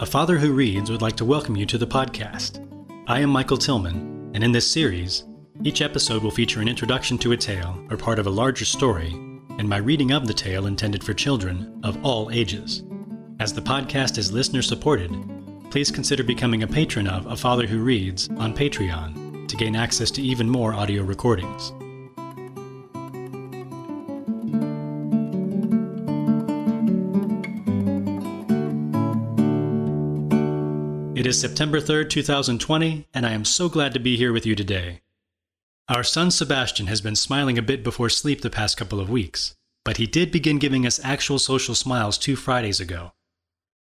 A 0.00 0.06
Father 0.06 0.38
Who 0.38 0.52
Reads 0.52 0.92
would 0.92 1.02
like 1.02 1.16
to 1.16 1.24
welcome 1.24 1.56
you 1.56 1.66
to 1.66 1.76
the 1.76 1.84
podcast. 1.84 2.64
I 3.08 3.18
am 3.18 3.30
Michael 3.30 3.56
Tillman, 3.56 4.30
and 4.32 4.44
in 4.44 4.52
this 4.52 4.70
series, 4.70 5.24
each 5.64 5.82
episode 5.82 6.22
will 6.22 6.30
feature 6.30 6.60
an 6.60 6.68
introduction 6.68 7.18
to 7.18 7.32
a 7.32 7.36
tale 7.36 7.76
or 7.90 7.96
part 7.96 8.20
of 8.20 8.28
a 8.28 8.30
larger 8.30 8.64
story, 8.64 9.10
and 9.58 9.68
my 9.68 9.78
reading 9.78 10.12
of 10.12 10.28
the 10.28 10.32
tale 10.32 10.66
intended 10.66 11.02
for 11.02 11.14
children 11.14 11.80
of 11.82 11.98
all 12.04 12.30
ages. 12.30 12.84
As 13.40 13.52
the 13.52 13.60
podcast 13.60 14.18
is 14.18 14.30
listener 14.30 14.62
supported, 14.62 15.10
please 15.68 15.90
consider 15.90 16.22
becoming 16.22 16.62
a 16.62 16.68
patron 16.68 17.08
of 17.08 17.26
A 17.26 17.36
Father 17.36 17.66
Who 17.66 17.82
Reads 17.82 18.28
on 18.36 18.54
Patreon 18.54 19.48
to 19.48 19.56
gain 19.56 19.74
access 19.74 20.12
to 20.12 20.22
even 20.22 20.48
more 20.48 20.74
audio 20.74 21.02
recordings. 21.02 21.72
It 31.18 31.26
is 31.26 31.40
September 31.40 31.80
3rd, 31.80 32.10
2020, 32.10 33.08
and 33.12 33.26
I 33.26 33.32
am 33.32 33.44
so 33.44 33.68
glad 33.68 33.92
to 33.92 33.98
be 33.98 34.16
here 34.16 34.32
with 34.32 34.46
you 34.46 34.54
today. 34.54 35.00
Our 35.88 36.04
son 36.04 36.30
Sebastien 36.30 36.86
has 36.86 37.00
been 37.00 37.16
smiling 37.16 37.58
a 37.58 37.60
bit 37.70 37.82
before 37.82 38.08
sleep 38.08 38.40
the 38.40 38.50
past 38.50 38.76
couple 38.76 39.00
of 39.00 39.10
weeks, 39.10 39.56
but 39.84 39.96
he 39.96 40.06
did 40.06 40.30
begin 40.30 40.60
giving 40.60 40.86
us 40.86 41.00
actual 41.02 41.40
social 41.40 41.74
smiles 41.74 42.18
two 42.18 42.36
Fridays 42.36 42.78
ago. 42.78 43.14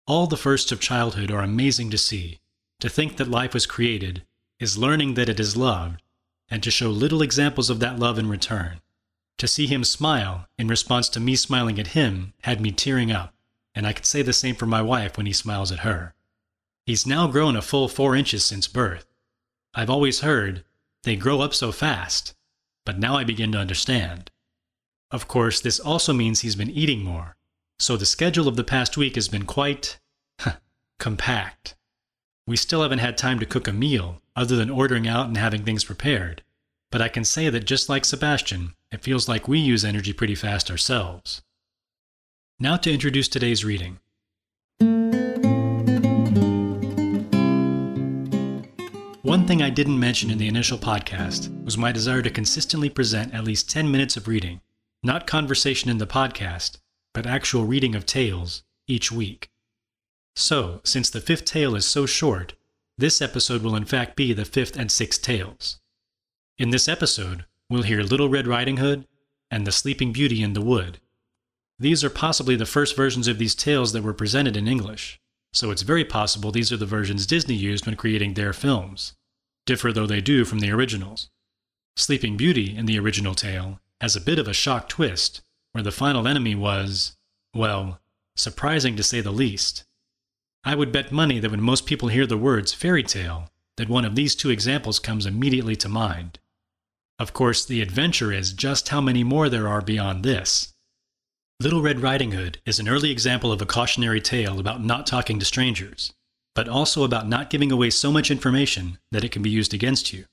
All 0.07 0.27
the 0.27 0.39
firsts 0.39 0.73
of 0.73 0.81
childhood 0.81 1.31
are 1.31 1.43
amazing 1.43 1.91
to 1.91 1.99
see. 1.99 2.41
To 2.81 2.89
think 2.89 3.19
that 3.19 3.29
life 3.29 3.53
was 3.53 3.67
created 3.67 4.23
is 4.59 4.79
learning 4.79 5.13
that 5.13 5.29
it 5.29 5.39
is 5.39 5.59
loved, 5.59 6.01
and 6.51 6.63
to 6.63 6.71
show 6.71 6.89
little 6.89 7.21
examples 7.21 7.69
of 7.69 7.81
that 7.81 7.99
love 7.99 8.19
in 8.19 8.31
return. 8.31 8.81
To 9.37 9.47
see 9.47 9.67
him 9.67 9.85
smile 9.85 10.47
in 10.57 10.69
response 10.69 11.11
to 11.11 11.21
me 11.21 11.37
smiling 11.37 11.79
at 11.79 11.89
him 11.89 12.33
had 12.45 12.63
me 12.63 12.73
tearing 12.73 13.13
up, 13.13 13.35
and 13.75 13.87
I 13.87 13.93
could 13.93 14.07
say 14.07 14.23
the 14.23 14.33
same 14.33 14.55
for 14.55 14.65
my 14.65 14.81
wife 14.81 15.19
when 15.19 15.27
he 15.27 15.35
smiles 15.35 15.71
at 15.71 15.81
her. 15.81 16.15
He's 16.87 17.05
now 17.05 17.27
grown 17.27 17.57
a 17.57 17.63
full 17.63 17.89
four 17.89 18.15
inches 18.15 18.45
since 18.45 18.69
birth. 18.69 19.07
I've 19.75 19.91
always 19.91 20.21
heard 20.21 20.65
they 21.03 21.17
grow 21.17 21.41
up 21.41 21.53
so 21.53 21.73
fast, 21.73 22.35
but 22.85 22.99
now 22.99 23.17
I 23.17 23.25
begin 23.25 23.51
to 23.53 23.59
understand. 23.59 24.31
Of 25.11 25.27
course, 25.27 25.61
this 25.61 25.81
also 25.81 26.13
means 26.13 26.41
he's 26.41 26.55
been 26.55 26.71
eating 26.71 27.03
more, 27.03 27.37
so 27.81 27.97
the 27.97 28.07
schedule 28.07 28.47
of 28.47 28.55
the 28.55 28.65
past 28.65 28.97
week 28.97 29.17
has 29.17 29.27
been 29.27 29.47
quite 29.47 29.99
compact. 31.01 31.75
We 32.47 32.57
still 32.57 32.83
haven't 32.83 33.01
had 33.01 33.19
time 33.19 33.41
to 33.41 33.47
cook 33.47 33.67
a 33.67 33.73
meal 33.73 34.23
other 34.37 34.55
than 34.55 34.71
ordering 34.71 35.09
out 35.09 35.27
and 35.27 35.37
having 35.37 35.65
things 35.65 35.83
prepared, 35.83 36.43
but 36.93 37.03
I 37.03 37.09
can 37.09 37.25
say 37.25 37.51
that 37.51 37.65
just 37.65 37.89
like 37.89 38.05
Sebastien, 38.05 38.75
it 38.93 39.03
feels 39.03 39.29
like 39.29 39.49
we 39.49 39.59
use 39.59 39.85
energy 39.85 40.13
pretty 40.13 40.37
fast 40.37 40.71
ourselves. 40.71 41.43
Now 42.61 42.77
to 42.77 42.93
introduce 42.93 43.27
today's 43.27 43.65
reading. 43.65 43.99
One 49.37 49.47
thing 49.47 49.61
I 49.61 49.69
didn't 49.69 50.01
mention 50.01 50.31
in 50.31 50.39
the 50.39 50.49
initial 50.49 50.79
podcast 50.79 51.63
was 51.63 51.77
my 51.77 51.93
desire 51.93 52.23
to 52.23 52.31
consistently 52.31 52.89
present 52.89 53.35
at 53.35 53.45
least 53.45 53.69
10 53.69 53.91
minutes 53.91 54.17
of 54.17 54.29
reading, 54.29 54.63
not 55.03 55.27
conversation 55.27 55.91
in 55.91 55.99
the 55.99 56.07
podcast, 56.07 56.79
but 57.13 57.27
actual 57.27 57.67
reading 57.67 57.95
of 57.95 58.07
tales 58.07 58.63
each 58.89 59.13
week. 59.13 59.51
So, 60.35 60.81
since 60.85 61.11
the 61.11 61.21
fifth 61.21 61.45
tale 61.45 61.77
is 61.77 61.87
so 61.87 62.07
short, 62.07 62.55
this 62.97 63.21
episode 63.21 63.63
will 63.63 63.77
in 63.77 63.85
fact 63.85 64.17
be 64.17 64.33
the 64.33 64.47
fifth 64.47 64.75
and 64.75 64.91
sixth 64.91 65.21
tales. 65.21 65.81
In 66.57 66.71
this 66.71 66.89
episode, 66.89 67.45
we'll 67.69 67.83
hear 67.83 68.01
Little 68.01 68.31
Red 68.31 68.47
Riding 68.47 68.79
Hood 68.79 69.07
and 69.51 69.67
The 69.67 69.71
Sleeping 69.71 70.15
Beauty 70.15 70.43
in 70.43 70.55
the 70.55 70.63
Wood. 70.63 70.99
These 71.79 72.03
are 72.03 72.09
possibly 72.09 72.57
the 72.57 72.65
first 72.65 72.97
versions 72.97 73.29
of 73.29 73.37
these 73.37 73.55
tales 73.55 73.93
that 73.93 74.03
were 74.03 74.15
presented 74.15 74.57
in 74.57 74.67
English, 74.67 75.21
so 75.53 75.71
it's 75.71 75.83
very 75.83 76.07
possible 76.07 76.51
these 76.51 76.73
are 76.73 76.79
the 76.79 76.87
versions 76.87 77.27
Disney 77.27 77.55
used 77.55 77.85
when 77.85 77.97
creating 77.97 78.33
their 78.33 78.55
films, 78.55 79.13
differ 79.67 79.93
though 79.93 80.07
they 80.07 80.21
do 80.21 80.45
from 80.45 80.61
the 80.61 80.71
originals. 80.71 81.29
Sleeping 81.97 82.37
Beauty 82.37 82.77
in 82.77 82.87
the 82.87 82.99
original 82.99 83.35
tale 83.35 83.81
has 84.01 84.17
a 84.17 84.21
bit 84.21 84.39
of 84.39 84.49
a 84.49 84.53
shock 84.53 84.89
twist, 84.89 85.43
where 85.73 85.83
the 85.83 85.93
final 85.93 86.27
enemy 86.27 86.55
was, 86.55 87.17
well, 87.55 88.01
surprising 88.37 88.97
to 88.97 89.03
say 89.03 89.21
the 89.21 89.31
least. 89.31 89.85
I 90.65 90.75
would 90.75 90.93
bet 90.93 91.13
money 91.13 91.39
that 91.39 91.51
when 91.51 91.63
most 91.63 91.87
people 91.87 92.09
hear 92.09 92.27
the 92.27 92.37
words 92.37 92.73
fairy 92.73 93.03
tale, 93.03 93.51
that 93.77 93.89
one 93.89 94.05
of 94.05 94.15
these 94.15 94.35
two 94.35 94.51
examples 94.51 94.99
comes 94.99 95.27
immediately 95.27 95.77
to 95.77 95.89
mind. 95.89 96.39
Of 97.19 97.33
course, 97.33 97.65
the 97.65 97.81
adventure 97.81 98.33
is 98.33 98.53
just 98.53 98.89
how 98.89 99.01
many 99.01 99.25
more 99.25 99.49
there 99.49 99.69
are 99.69 99.81
beyond 99.81 100.23
this. 100.23 100.75
Little 101.61 101.81
Red 101.81 102.01
Riding 102.01 102.33
Hood 102.33 102.59
is 102.67 102.79
an 102.79 102.89
early 102.89 103.11
example 103.11 103.51
of 103.51 103.63
a 103.63 103.67
cautionary 103.67 104.21
tale 104.21 104.61
about 104.61 104.85
not 104.85 105.07
talking 105.07 105.39
to 105.39 105.47
strangers, 105.47 106.13
but 106.57 106.69
also 106.69 107.05
about 107.05 107.29
not 107.29 107.51
giving 107.51 107.71
away 107.71 107.91
so 107.91 108.11
much 108.11 108.31
information 108.31 108.99
that 109.13 109.23
it 109.23 109.31
can 109.31 109.43
be 109.43 109.51
used 109.51 109.75
against 109.75 110.15
you. 110.15 110.25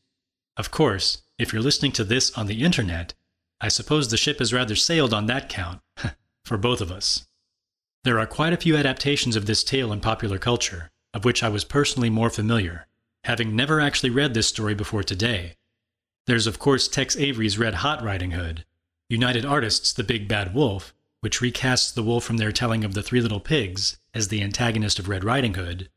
Of 0.56 0.72
course, 0.72 1.22
if 1.38 1.52
you're 1.52 1.62
listening 1.62 1.92
to 1.94 2.06
this 2.06 2.32
on 2.38 2.48
the 2.48 2.64
internet, 2.64 3.14
I 3.60 3.68
suppose 3.68 4.08
the 4.08 4.16
ship 4.18 4.40
has 4.40 4.54
rather 4.54 4.76
sailed 4.76 5.14
on 5.14 5.26
that 5.26 5.50
count, 5.50 5.82
for 6.46 6.58
both 6.58 6.80
of 6.80 6.94
us. 6.94 7.28
There 8.06 8.20
are 8.20 8.26
quite 8.26 8.54
a 8.54 8.58
few 8.58 8.78
adaptations 8.78 9.36
of 9.36 9.48
this 9.48 9.66
tale 9.66 9.92
in 9.92 10.00
popular 10.00 10.38
culture, 10.38 10.92
of 11.14 11.26
which 11.26 11.44
I 11.44 11.50
was 11.50 11.66
personally 11.66 12.10
more 12.10 12.30
familiar, 12.30 12.88
having 13.26 13.54
never 13.54 13.82
actually 13.82 14.10
read 14.10 14.34
this 14.34 14.48
story 14.48 14.74
before 14.74 15.04
today. 15.04 15.58
There's, 16.26 16.48
of 16.48 16.58
course, 16.58 16.88
Tex 16.88 17.18
Avery's 17.18 17.58
Red 17.58 17.76
Hot 17.76 18.02
Riding 18.02 18.32
Hood, 18.32 18.64
United 19.10 19.44
Artists' 19.44 19.92
The 19.92 20.06
Big 20.06 20.30
Bad 20.30 20.56
Wolf, 20.56 20.94
which 21.20 21.42
recasts 21.42 21.94
the 21.94 22.04
wolf 22.04 22.24
from 22.24 22.38
their 22.38 22.54
telling 22.54 22.86
of 22.86 22.94
The 22.94 23.04
Three 23.04 23.20
Little 23.20 23.42
Pigs 23.42 23.98
as 24.14 24.30
the 24.30 24.42
antagonist 24.42 25.00
of 25.00 25.10
Red 25.10 25.26
Riding 25.26 25.56
Hood, 25.56 25.90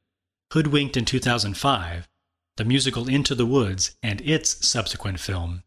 Hoodwinked 0.53 0.97
in 0.97 1.05
2005, 1.05 2.09
the 2.57 2.65
musical 2.65 3.09
Into 3.09 3.35
the 3.35 3.47
Woods 3.47 3.97
and 4.03 4.21
its 4.21 4.67
subsequent 4.67 5.21
film, 5.21 5.65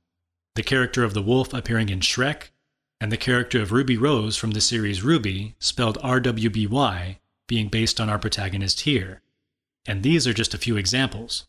the 0.55 0.63
character 0.63 1.03
of 1.03 1.13
the 1.13 1.21
wolf 1.21 1.53
appearing 1.53 1.89
in 1.89 1.99
Shrek, 1.99 2.49
and 3.01 3.11
the 3.11 3.17
character 3.17 3.61
of 3.61 3.71
Ruby 3.71 3.97
Rose 3.97 4.37
from 4.37 4.51
the 4.51 4.61
series 4.61 5.03
Ruby, 5.03 5.55
spelled 5.59 5.97
R 6.01 6.19
W 6.19 6.49
B 6.49 6.65
Y, 6.65 7.19
being 7.47 7.67
based 7.67 7.99
on 7.99 8.09
our 8.09 8.19
protagonist 8.19 8.81
here. 8.81 9.21
And 9.85 10.03
these 10.03 10.27
are 10.27 10.33
just 10.33 10.53
a 10.53 10.57
few 10.57 10.77
examples. 10.77 11.45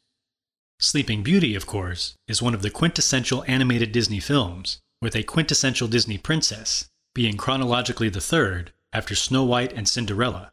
Sleeping 0.79 1.23
Beauty, 1.23 1.55
of 1.55 1.67
course, 1.67 2.15
is 2.27 2.41
one 2.41 2.55
of 2.55 2.63
the 2.63 2.71
quintessential 2.71 3.45
animated 3.47 3.93
Disney 3.93 4.21
films, 4.21 4.81
with 5.01 5.15
a 5.15 5.23
quintessential 5.23 5.89
Disney 5.89 6.19
princess, 6.19 6.89
being 7.15 7.37
chronologically 7.37 8.09
the 8.09 8.21
third 8.21 8.73
after 8.93 9.15
Snow 9.15 9.45
White 9.45 9.73
and 9.73 9.89
Cinderella. 9.89 10.53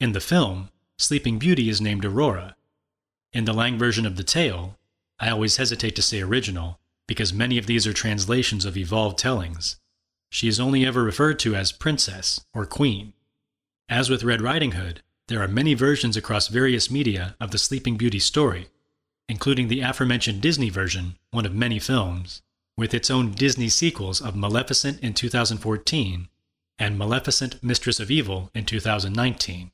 In 0.00 0.12
the 0.12 0.20
film, 0.20 0.70
Sleeping 0.98 1.38
Beauty 1.38 1.68
is 1.68 1.78
named 1.78 2.06
Aurora. 2.06 2.56
In 3.30 3.44
the 3.44 3.52
Lang 3.52 3.78
version 3.78 4.06
of 4.06 4.16
the 4.16 4.24
tale, 4.24 4.78
I 5.20 5.28
always 5.28 5.58
hesitate 5.58 5.94
to 5.96 6.02
say 6.02 6.22
original 6.22 6.80
because 7.06 7.34
many 7.34 7.58
of 7.58 7.66
these 7.66 7.86
are 7.86 7.92
translations 7.92 8.64
of 8.64 8.78
evolved 8.78 9.18
tellings. 9.18 9.76
She 10.30 10.48
is 10.48 10.58
only 10.58 10.86
ever 10.86 11.04
referred 11.04 11.38
to 11.40 11.54
as 11.54 11.70
Princess 11.70 12.40
or 12.54 12.64
Queen. 12.64 13.12
As 13.90 14.08
with 14.08 14.24
Red 14.24 14.40
Riding 14.40 14.72
Hood, 14.72 15.02
there 15.28 15.42
are 15.42 15.48
many 15.48 15.74
versions 15.74 16.16
across 16.16 16.48
various 16.48 16.90
media 16.90 17.36
of 17.38 17.50
the 17.50 17.58
Sleeping 17.58 17.98
Beauty 17.98 18.18
story, 18.18 18.68
including 19.28 19.68
the 19.68 19.82
aforementioned 19.82 20.40
Disney 20.40 20.70
version, 20.70 21.18
one 21.30 21.44
of 21.44 21.54
many 21.54 21.78
films, 21.78 22.40
with 22.74 22.94
its 22.94 23.10
own 23.10 23.32
Disney 23.32 23.68
sequels 23.68 24.22
of 24.22 24.34
Maleficent 24.34 25.00
in 25.00 25.12
2014 25.12 26.28
and 26.78 26.98
Maleficent 26.98 27.62
Mistress 27.62 28.00
of 28.00 28.10
Evil 28.10 28.50
in 28.54 28.64
2019. 28.64 29.72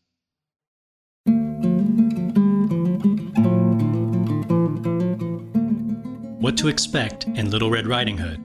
What 6.42 6.56
to 6.56 6.66
expect 6.66 7.26
in 7.26 7.53
Little 7.53 7.70
Red 7.70 7.86
Riding 7.86 8.19
Hood. 8.19 8.42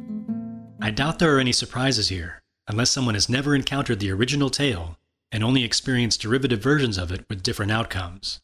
I 0.80 0.92
doubt 0.92 1.18
there 1.18 1.36
are 1.36 1.40
any 1.40 1.52
surprises 1.52 2.10
here, 2.10 2.44
unless 2.68 2.92
someone 2.92 3.16
has 3.16 3.28
never 3.28 3.56
encountered 3.56 4.00
the 4.00 4.12
original 4.12 4.52
tale 4.52 5.00
and 5.32 5.44
only 5.44 5.64
experienced 5.64 6.22
derivative 6.22 6.62
versions 6.62 7.00
of 7.00 7.12
it 7.12 7.26
with 7.28 7.42
different 7.42 7.72
outcomes. 7.72 8.40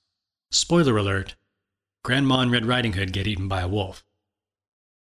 Spoiler 0.50 0.97
alert 0.97 1.35
Grandma 2.03 2.39
and 2.39 2.51
Red 2.51 2.65
Riding 2.65 2.94
Hood 2.94 3.13
get 3.13 3.27
eaten 3.27 3.47
by 3.47 3.61
a 3.61 3.67
wolf. 3.67 4.03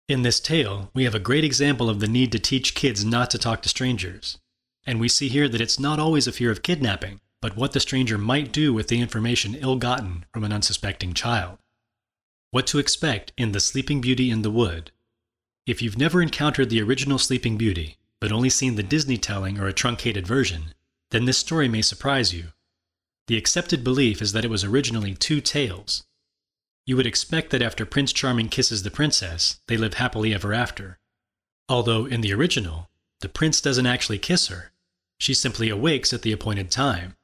In 0.09 0.23
this 0.23 0.41
tale, 0.41 0.91
we 0.93 1.05
have 1.05 1.15
a 1.15 1.19
great 1.19 1.45
example 1.45 1.89
of 1.89 2.01
the 2.01 2.07
need 2.09 2.33
to 2.33 2.37
teach 2.37 2.75
kids 2.75 3.05
not 3.05 3.31
to 3.31 3.37
talk 3.37 3.61
to 3.61 3.69
strangers. 3.69 4.39
And 4.85 4.99
we 4.99 5.07
see 5.07 5.29
here 5.29 5.47
that 5.47 5.61
it's 5.61 5.79
not 5.79 5.99
always 5.99 6.27
a 6.27 6.33
fear 6.33 6.51
of 6.51 6.63
kidnapping, 6.63 7.21
but 7.39 7.55
what 7.55 7.71
the 7.71 7.79
stranger 7.79 8.17
might 8.17 8.51
do 8.51 8.73
with 8.73 8.89
the 8.89 8.99
information 8.99 9.55
ill 9.55 9.77
gotten 9.77 10.25
from 10.33 10.43
an 10.43 10.51
unsuspecting 10.51 11.13
child. 11.13 11.59
What 12.53 12.67
to 12.67 12.77
expect 12.77 13.33
in 13.35 13.51
The 13.51 13.59
Sleeping 13.59 13.99
Beauty 13.99 14.29
in 14.29 14.43
the 14.43 14.51
Wood. 14.51 14.91
If 15.65 15.81
you've 15.81 15.97
never 15.97 16.21
encountered 16.21 16.69
the 16.69 16.83
original 16.83 17.17
Sleeping 17.17 17.57
Beauty, 17.57 17.97
but 18.21 18.31
only 18.31 18.51
seen 18.51 18.75
the 18.75 18.83
Disney 18.83 19.17
telling 19.17 19.57
or 19.57 19.65
a 19.65 19.73
truncated 19.73 20.27
version, 20.27 20.75
then 21.09 21.25
this 21.25 21.39
story 21.39 21.67
may 21.67 21.81
surprise 21.81 22.31
you. 22.31 22.49
The 23.25 23.37
accepted 23.37 23.83
belief 23.83 24.21
is 24.21 24.33
that 24.33 24.45
it 24.45 24.51
was 24.51 24.63
originally 24.63 25.15
two 25.15 25.41
tales. 25.41 26.03
You 26.85 26.95
would 26.95 27.07
expect 27.07 27.49
that 27.49 27.63
after 27.63 27.87
Prince 27.87 28.13
Charming 28.13 28.49
kisses 28.49 28.83
the 28.83 28.91
princess, 28.91 29.59
they 29.65 29.75
live 29.75 29.95
happily 29.95 30.31
ever 30.31 30.53
after. 30.53 30.99
Although 31.67 32.05
in 32.05 32.21
the 32.21 32.35
original, 32.35 32.87
the 33.21 33.29
prince 33.29 33.61
doesn't 33.61 33.87
actually 33.87 34.19
kiss 34.19 34.49
her, 34.49 34.71
she 35.17 35.33
simply 35.33 35.69
awakes 35.69 36.13
at 36.13 36.21
the 36.21 36.31
appointed 36.31 36.69
time. 36.69 37.15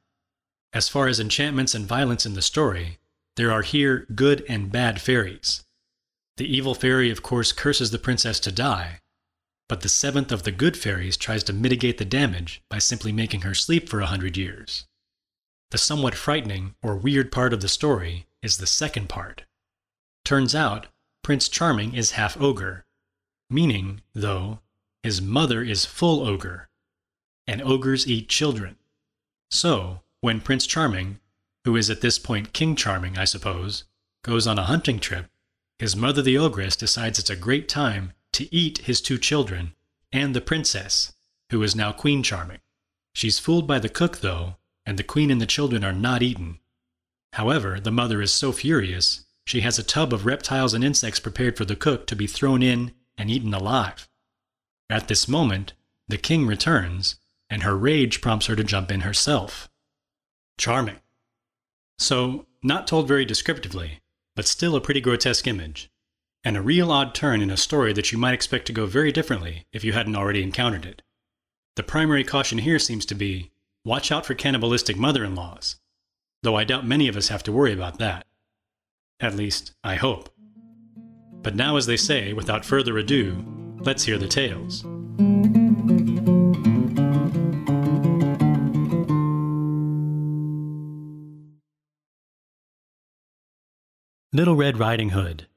As 0.73 0.89
far 0.89 1.07
as 1.07 1.19
enchantments 1.19 1.75
and 1.75 1.85
violence 1.85 2.25
in 2.25 2.33
the 2.33 2.41
story, 2.41 2.97
there 3.39 3.53
are 3.53 3.61
here 3.61 4.05
good 4.13 4.43
and 4.49 4.69
bad 4.69 4.99
fairies. 4.99 5.63
The 6.35 6.57
evil 6.57 6.75
fairy, 6.75 7.09
of 7.09 7.23
course, 7.23 7.53
curses 7.53 7.89
the 7.89 7.97
princess 7.97 8.37
to 8.41 8.51
die, 8.51 8.99
but 9.69 9.79
the 9.79 9.87
seventh 9.87 10.33
of 10.33 10.43
the 10.43 10.51
good 10.51 10.75
fairies 10.75 11.15
tries 11.15 11.41
to 11.45 11.53
mitigate 11.53 11.99
the 11.99 12.03
damage 12.03 12.61
by 12.69 12.79
simply 12.79 13.13
making 13.13 13.43
her 13.43 13.53
sleep 13.53 13.87
for 13.87 14.01
a 14.01 14.07
hundred 14.07 14.35
years. 14.35 14.87
The 15.71 15.77
somewhat 15.77 16.15
frightening 16.15 16.75
or 16.83 16.97
weird 16.97 17.31
part 17.31 17.53
of 17.53 17.61
the 17.61 17.69
story 17.69 18.25
is 18.41 18.57
the 18.57 18.67
second 18.67 19.07
part. 19.07 19.43
Turns 20.25 20.53
out, 20.53 20.87
Prince 21.23 21.47
Charming 21.47 21.93
is 21.93 22.11
half 22.11 22.35
ogre, 22.41 22.83
meaning, 23.49 24.01
though, 24.13 24.59
his 25.01 25.21
mother 25.21 25.63
is 25.63 25.85
full 25.85 26.27
ogre, 26.27 26.67
and 27.47 27.61
ogres 27.61 28.05
eat 28.05 28.27
children. 28.27 28.75
So, 29.49 30.01
when 30.19 30.41
Prince 30.41 30.67
Charming, 30.67 31.21
who 31.69 31.75
is 31.75 31.91
at 31.91 32.01
this 32.01 32.17
point 32.17 32.51
King 32.51 32.75
Charming, 32.75 33.15
I 33.15 33.25
suppose, 33.25 33.83
goes 34.23 34.47
on 34.47 34.57
a 34.57 34.63
hunting 34.63 34.97
trip, 34.97 35.27
his 35.77 35.95
mother 35.95 36.23
the 36.23 36.35
ogress 36.35 36.75
decides 36.75 37.19
it's 37.19 37.29
a 37.29 37.35
great 37.35 37.69
time 37.69 38.13
to 38.33 38.51
eat 38.53 38.79
his 38.79 38.99
two 38.99 39.19
children 39.19 39.75
and 40.11 40.35
the 40.35 40.41
princess, 40.41 41.13
who 41.51 41.61
is 41.61 41.75
now 41.75 41.91
Queen 41.91 42.23
Charming. 42.23 42.57
She's 43.13 43.37
fooled 43.37 43.67
by 43.67 43.77
the 43.77 43.87
cook, 43.87 44.21
though, 44.21 44.55
and 44.83 44.97
the 44.97 45.03
queen 45.03 45.29
and 45.29 45.39
the 45.39 45.45
children 45.45 45.83
are 45.83 45.93
not 45.93 46.23
eaten. 46.23 46.57
However, 47.33 47.79
the 47.79 47.91
mother 47.91 48.19
is 48.19 48.33
so 48.33 48.51
furious, 48.51 49.25
she 49.45 49.61
has 49.61 49.77
a 49.77 49.83
tub 49.83 50.11
of 50.11 50.25
reptiles 50.25 50.73
and 50.73 50.83
insects 50.83 51.19
prepared 51.19 51.55
for 51.55 51.65
the 51.65 51.75
cook 51.75 52.07
to 52.07 52.15
be 52.15 52.25
thrown 52.25 52.63
in 52.63 52.93
and 53.15 53.29
eaten 53.29 53.53
alive. 53.53 54.09
At 54.89 55.07
this 55.07 55.27
moment, 55.27 55.73
the 56.07 56.17
king 56.17 56.47
returns, 56.47 57.17
and 57.47 57.61
her 57.61 57.77
rage 57.77 58.21
prompts 58.21 58.47
her 58.47 58.55
to 58.55 58.63
jump 58.63 58.89
in 58.89 59.01
herself. 59.01 59.69
Charming. 60.57 60.95
So, 61.99 62.45
not 62.63 62.87
told 62.87 63.07
very 63.07 63.25
descriptively, 63.25 63.99
but 64.35 64.47
still 64.47 64.75
a 64.75 64.81
pretty 64.81 65.01
grotesque 65.01 65.45
image, 65.47 65.89
and 66.45 66.55
a 66.55 66.61
real 66.61 66.91
odd 66.91 67.13
turn 67.13 67.41
in 67.41 67.49
a 67.49 67.57
story 67.57 67.91
that 67.93 68.11
you 68.11 68.17
might 68.17 68.33
expect 68.33 68.65
to 68.67 68.73
go 68.73 68.85
very 68.85 69.11
differently 69.11 69.65
if 69.73 69.83
you 69.83 69.91
hadn't 69.91 70.15
already 70.15 70.41
encountered 70.41 70.85
it. 70.85 71.01
The 71.75 71.83
primary 71.83 72.23
caution 72.23 72.59
here 72.59 72.79
seems 72.79 73.05
to 73.07 73.15
be 73.15 73.51
watch 73.83 74.11
out 74.11 74.25
for 74.25 74.33
cannibalistic 74.33 74.95
mother 74.95 75.25
in 75.25 75.35
laws, 75.35 75.75
though 76.41 76.55
I 76.55 76.63
doubt 76.63 76.87
many 76.87 77.09
of 77.09 77.17
us 77.17 77.27
have 77.27 77.43
to 77.43 77.51
worry 77.51 77.73
about 77.73 77.99
that. 77.99 78.25
At 79.19 79.35
least, 79.35 79.73
I 79.83 79.95
hope. 79.95 80.29
But 81.41 81.55
now, 81.55 81.75
as 81.75 81.85
they 81.85 81.97
say, 81.97 82.31
without 82.31 82.65
further 82.65 82.97
ado, 82.97 83.45
let's 83.79 84.03
hear 84.03 84.17
the 84.17 84.27
tales. 84.27 84.85
Little 94.31 94.55
Red 94.55 94.77
Riding 94.77 95.09
Hood. 95.09 95.47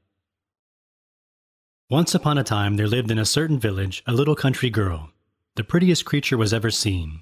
Once 1.91 2.15
upon 2.15 2.39
a 2.39 2.43
time 2.43 2.77
there 2.77 2.87
lived 2.87 3.11
in 3.11 3.19
a 3.19 3.27
certain 3.27 3.59
village 3.59 4.03
a 4.07 4.15
little 4.15 4.35
country 4.35 4.71
girl. 4.71 5.11
The 5.57 5.63
prettiest 5.63 6.07
creature 6.07 6.39
was 6.39 6.55
ever 6.55 6.71
seen. 6.71 7.21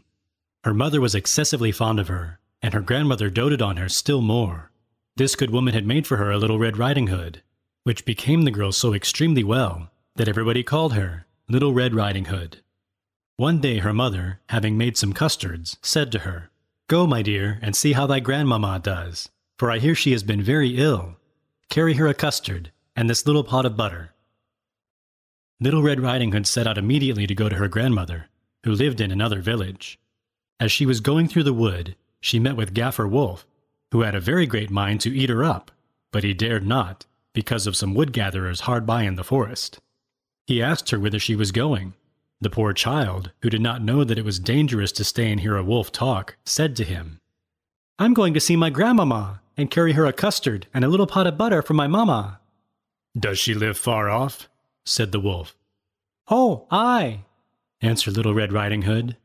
Her 0.62 0.72
mother 0.72 1.00
was 1.00 1.16
excessively 1.16 1.72
fond 1.72 1.98
of 1.98 2.06
her, 2.06 2.38
and 2.62 2.72
her 2.72 2.80
grandmother 2.80 3.30
doted 3.30 3.60
on 3.60 3.78
her 3.78 3.88
still 3.88 4.20
more. 4.20 4.70
This 5.16 5.34
good 5.34 5.50
woman 5.50 5.74
had 5.74 5.84
made 5.84 6.06
for 6.06 6.18
her 6.18 6.30
a 6.30 6.38
little 6.38 6.60
Red 6.60 6.78
Riding 6.78 7.08
Hood, 7.08 7.42
which 7.82 8.04
became 8.04 8.42
the 8.42 8.52
girl 8.52 8.70
so 8.70 8.94
extremely 8.94 9.42
well 9.42 9.90
that 10.14 10.28
everybody 10.28 10.62
called 10.62 10.92
her 10.92 11.26
Little 11.48 11.74
Red 11.74 11.96
Riding 11.96 12.26
Hood. 12.26 12.58
One 13.38 13.60
day 13.60 13.78
her 13.78 13.92
mother, 13.92 14.38
having 14.50 14.78
made 14.78 14.96
some 14.96 15.12
custards, 15.12 15.78
said 15.82 16.12
to 16.12 16.20
her, 16.20 16.52
Go, 16.86 17.08
my 17.08 17.22
dear, 17.22 17.58
and 17.60 17.74
see 17.74 17.94
how 17.94 18.06
thy 18.06 18.20
grandmamma 18.20 18.78
does, 18.84 19.30
for 19.58 19.68
I 19.68 19.78
hear 19.78 19.96
she 19.96 20.12
has 20.12 20.22
been 20.22 20.42
very 20.42 20.78
ill 20.78 21.16
Carry 21.70 21.94
her 21.94 22.08
a 22.08 22.14
custard, 22.14 22.72
and 22.96 23.08
this 23.08 23.24
little 23.26 23.44
pot 23.44 23.64
of 23.64 23.76
butter. 23.76 24.12
Little 25.60 25.82
Red 25.82 26.00
Riding 26.00 26.32
Hood 26.32 26.48
set 26.48 26.66
out 26.66 26.76
immediately 26.76 27.28
to 27.28 27.34
go 27.34 27.48
to 27.48 27.54
her 27.56 27.68
grandmother, 27.68 28.26
who 28.64 28.72
lived 28.72 29.00
in 29.00 29.12
another 29.12 29.40
village. 29.40 29.96
As 30.58 30.72
she 30.72 30.84
was 30.84 30.98
going 30.98 31.28
through 31.28 31.44
the 31.44 31.52
wood, 31.52 31.94
she 32.20 32.40
met 32.40 32.56
with 32.56 32.74
Gaffer 32.74 33.06
Wolf, 33.06 33.46
who 33.92 34.00
had 34.00 34.16
a 34.16 34.20
very 34.20 34.46
great 34.46 34.68
mind 34.68 35.00
to 35.02 35.16
eat 35.16 35.30
her 35.30 35.44
up, 35.44 35.70
but 36.10 36.24
he 36.24 36.34
dared 36.34 36.66
not, 36.66 37.06
because 37.34 37.68
of 37.68 37.76
some 37.76 37.94
wood 37.94 38.12
gatherers 38.12 38.62
hard 38.62 38.84
by 38.84 39.04
in 39.04 39.14
the 39.14 39.22
forest. 39.22 39.78
He 40.48 40.60
asked 40.60 40.90
her 40.90 40.98
whither 40.98 41.20
she 41.20 41.36
was 41.36 41.52
going. 41.52 41.94
The 42.40 42.50
poor 42.50 42.72
child, 42.72 43.30
who 43.42 43.50
did 43.50 43.60
not 43.60 43.80
know 43.80 44.02
that 44.02 44.18
it 44.18 44.24
was 44.24 44.40
dangerous 44.40 44.90
to 44.92 45.04
stay 45.04 45.30
and 45.30 45.40
hear 45.40 45.56
a 45.56 45.62
wolf 45.62 45.92
talk, 45.92 46.36
said 46.44 46.74
to 46.76 46.84
him, 46.84 47.20
I'm 47.96 48.12
going 48.12 48.34
to 48.34 48.40
see 48.40 48.56
my 48.56 48.70
grandmamma 48.70 49.40
and 49.60 49.70
carry 49.70 49.92
her 49.92 50.06
a 50.06 50.12
custard 50.12 50.66
and 50.72 50.84
a 50.84 50.88
little 50.88 51.06
pot 51.06 51.26
of 51.26 51.36
butter 51.36 51.62
for 51.62 51.74
my 51.74 51.86
mamma. 51.86 52.40
Does 53.18 53.38
she 53.38 53.54
live 53.54 53.76
far 53.76 54.08
off? 54.08 54.48
said 54.84 55.12
the 55.12 55.20
wolf. 55.20 55.54
Oh, 56.28 56.66
aye, 56.70 57.24
answered 57.80 58.16
Little 58.16 58.34
Red 58.34 58.52
Riding 58.52 58.82
Hood. 58.82 59.16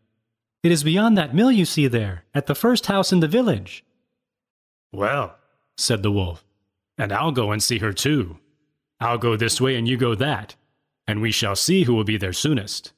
It 0.63 0.71
is 0.71 0.83
beyond 0.83 1.17
that 1.17 1.33
mill 1.33 1.51
you 1.51 1.65
see 1.65 1.87
there, 1.87 2.25
at 2.33 2.47
the 2.47 2.55
first 2.55 2.87
house 2.87 3.13
in 3.13 3.19
the 3.19 3.27
village. 3.27 3.85
Well, 4.91 5.35
said 5.77 6.03
the 6.03 6.11
wolf, 6.11 6.43
and 6.97 7.13
I'll 7.13 7.31
go 7.31 7.51
and 7.51 7.61
see 7.61 7.77
her 7.79 7.93
too. 7.93 8.39
I'll 8.99 9.17
go 9.17 9.35
this 9.35 9.61
way 9.61 9.75
and 9.75 9.87
you 9.87 9.97
go 9.97 10.15
that, 10.15 10.55
and 11.07 11.21
we 11.21 11.31
shall 11.31 11.55
see 11.55 11.83
who 11.83 11.93
will 11.93 12.03
be 12.03 12.17
there 12.17 12.33
soonest. 12.33 12.91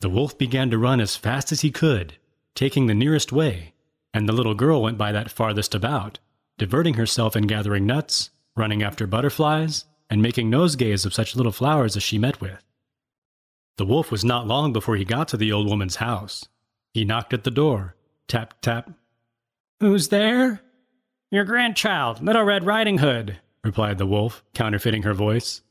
The 0.00 0.10
wolf 0.10 0.36
began 0.36 0.70
to 0.70 0.78
run 0.78 1.00
as 1.00 1.16
fast 1.16 1.52
as 1.52 1.62
he 1.62 1.70
could, 1.70 2.14
taking 2.54 2.86
the 2.86 2.94
nearest 2.94 3.32
way, 3.32 3.72
and 4.12 4.28
the 4.28 4.32
little 4.32 4.54
girl 4.54 4.82
went 4.82 4.98
by 4.98 5.12
that 5.12 5.30
farthest 5.30 5.74
about, 5.74 6.18
diverting 6.58 6.94
herself 6.94 7.36
in 7.36 7.46
gathering 7.46 7.86
nuts, 7.86 8.30
running 8.56 8.82
after 8.82 9.06
butterflies, 9.06 9.84
and 10.10 10.20
making 10.20 10.50
nosegays 10.50 11.06
of 11.06 11.14
such 11.14 11.36
little 11.36 11.52
flowers 11.52 11.96
as 11.96 12.02
she 12.02 12.18
met 12.18 12.40
with. 12.40 12.62
The 13.78 13.86
wolf 13.86 14.10
was 14.10 14.24
not 14.24 14.46
long 14.46 14.72
before 14.72 14.96
he 14.96 15.04
got 15.04 15.28
to 15.28 15.36
the 15.36 15.52
old 15.52 15.68
woman's 15.68 15.96
house. 15.96 16.46
He 16.92 17.04
knocked 17.04 17.32
at 17.32 17.44
the 17.44 17.50
door. 17.50 17.96
Tap, 18.28 18.60
tap. 18.60 18.90
Who's 19.80 20.08
there? 20.08 20.60
Your 21.30 21.44
grandchild, 21.44 22.22
Little 22.22 22.44
Red 22.44 22.64
Riding 22.64 22.98
Hood, 22.98 23.38
replied 23.64 23.96
the 23.96 24.06
wolf, 24.06 24.44
counterfeiting 24.54 25.02
her 25.02 25.14
voice, 25.14 25.62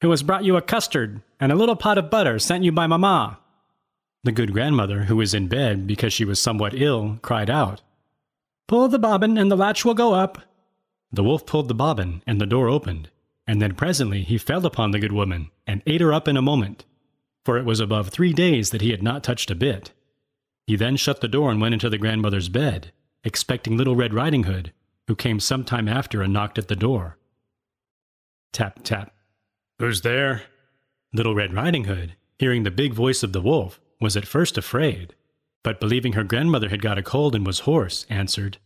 who 0.00 0.10
has 0.10 0.22
brought 0.22 0.44
you 0.44 0.56
a 0.56 0.62
custard 0.62 1.20
and 1.38 1.52
a 1.52 1.54
little 1.54 1.76
pot 1.76 1.98
of 1.98 2.10
butter 2.10 2.38
sent 2.38 2.64
you 2.64 2.72
by 2.72 2.86
Mamma. 2.86 3.38
The 4.22 4.32
good 4.32 4.52
grandmother, 4.54 5.02
who 5.02 5.16
was 5.16 5.34
in 5.34 5.48
bed 5.48 5.86
because 5.86 6.12
she 6.14 6.24
was 6.24 6.40
somewhat 6.40 6.72
ill, 6.74 7.18
cried 7.20 7.50
out, 7.50 7.82
Pull 8.66 8.88
the 8.88 8.98
bobbin, 8.98 9.36
and 9.36 9.50
the 9.50 9.56
latch 9.56 9.84
will 9.84 9.94
go 9.94 10.14
up. 10.14 10.38
The 11.12 11.24
wolf 11.24 11.46
pulled 11.46 11.68
the 11.68 11.74
bobbin, 11.74 12.22
and 12.26 12.40
the 12.40 12.46
door 12.46 12.68
opened, 12.68 13.10
and 13.46 13.60
then 13.60 13.74
presently 13.74 14.22
he 14.22 14.38
fell 14.38 14.64
upon 14.64 14.90
the 14.90 14.98
good 14.98 15.12
woman, 15.12 15.50
and 15.66 15.82
ate 15.86 16.00
her 16.00 16.12
up 16.12 16.26
in 16.26 16.36
a 16.36 16.42
moment, 16.42 16.84
for 17.44 17.58
it 17.58 17.64
was 17.64 17.80
above 17.80 18.08
three 18.08 18.32
days 18.32 18.70
that 18.70 18.80
he 18.80 18.90
had 18.90 19.02
not 19.02 19.22
touched 19.22 19.50
a 19.50 19.54
bit. 19.54 19.92
He 20.66 20.76
then 20.76 20.96
shut 20.96 21.20
the 21.20 21.28
door 21.28 21.50
and 21.50 21.60
went 21.60 21.74
into 21.74 21.90
the 21.90 21.98
grandmother's 21.98 22.48
bed, 22.48 22.90
expecting 23.22 23.76
Little 23.76 23.96
Red 23.96 24.14
Riding 24.14 24.44
Hood, 24.44 24.72
who 25.06 25.14
came 25.14 25.40
some 25.40 25.64
time 25.64 25.88
after 25.88 26.22
and 26.22 26.32
knocked 26.32 26.58
at 26.58 26.68
the 26.68 26.76
door. 26.76 27.18
Tap, 28.52 28.82
tap. 28.82 29.12
Who's 29.78 30.00
there? 30.00 30.44
Little 31.12 31.34
Red 31.34 31.52
Riding 31.52 31.84
Hood, 31.84 32.14
hearing 32.38 32.62
the 32.62 32.70
big 32.70 32.94
voice 32.94 33.22
of 33.22 33.32
the 33.32 33.40
wolf, 33.40 33.80
was 34.00 34.16
at 34.16 34.26
first 34.26 34.56
afraid, 34.56 35.14
but 35.64 35.80
believing 35.80 36.12
her 36.12 36.22
grandmother 36.22 36.68
had 36.68 36.80
got 36.80 36.98
a 36.98 37.02
cold 37.02 37.34
and 37.34 37.44
was 37.44 37.60
hoarse, 37.60 38.06
answered, 38.08 38.58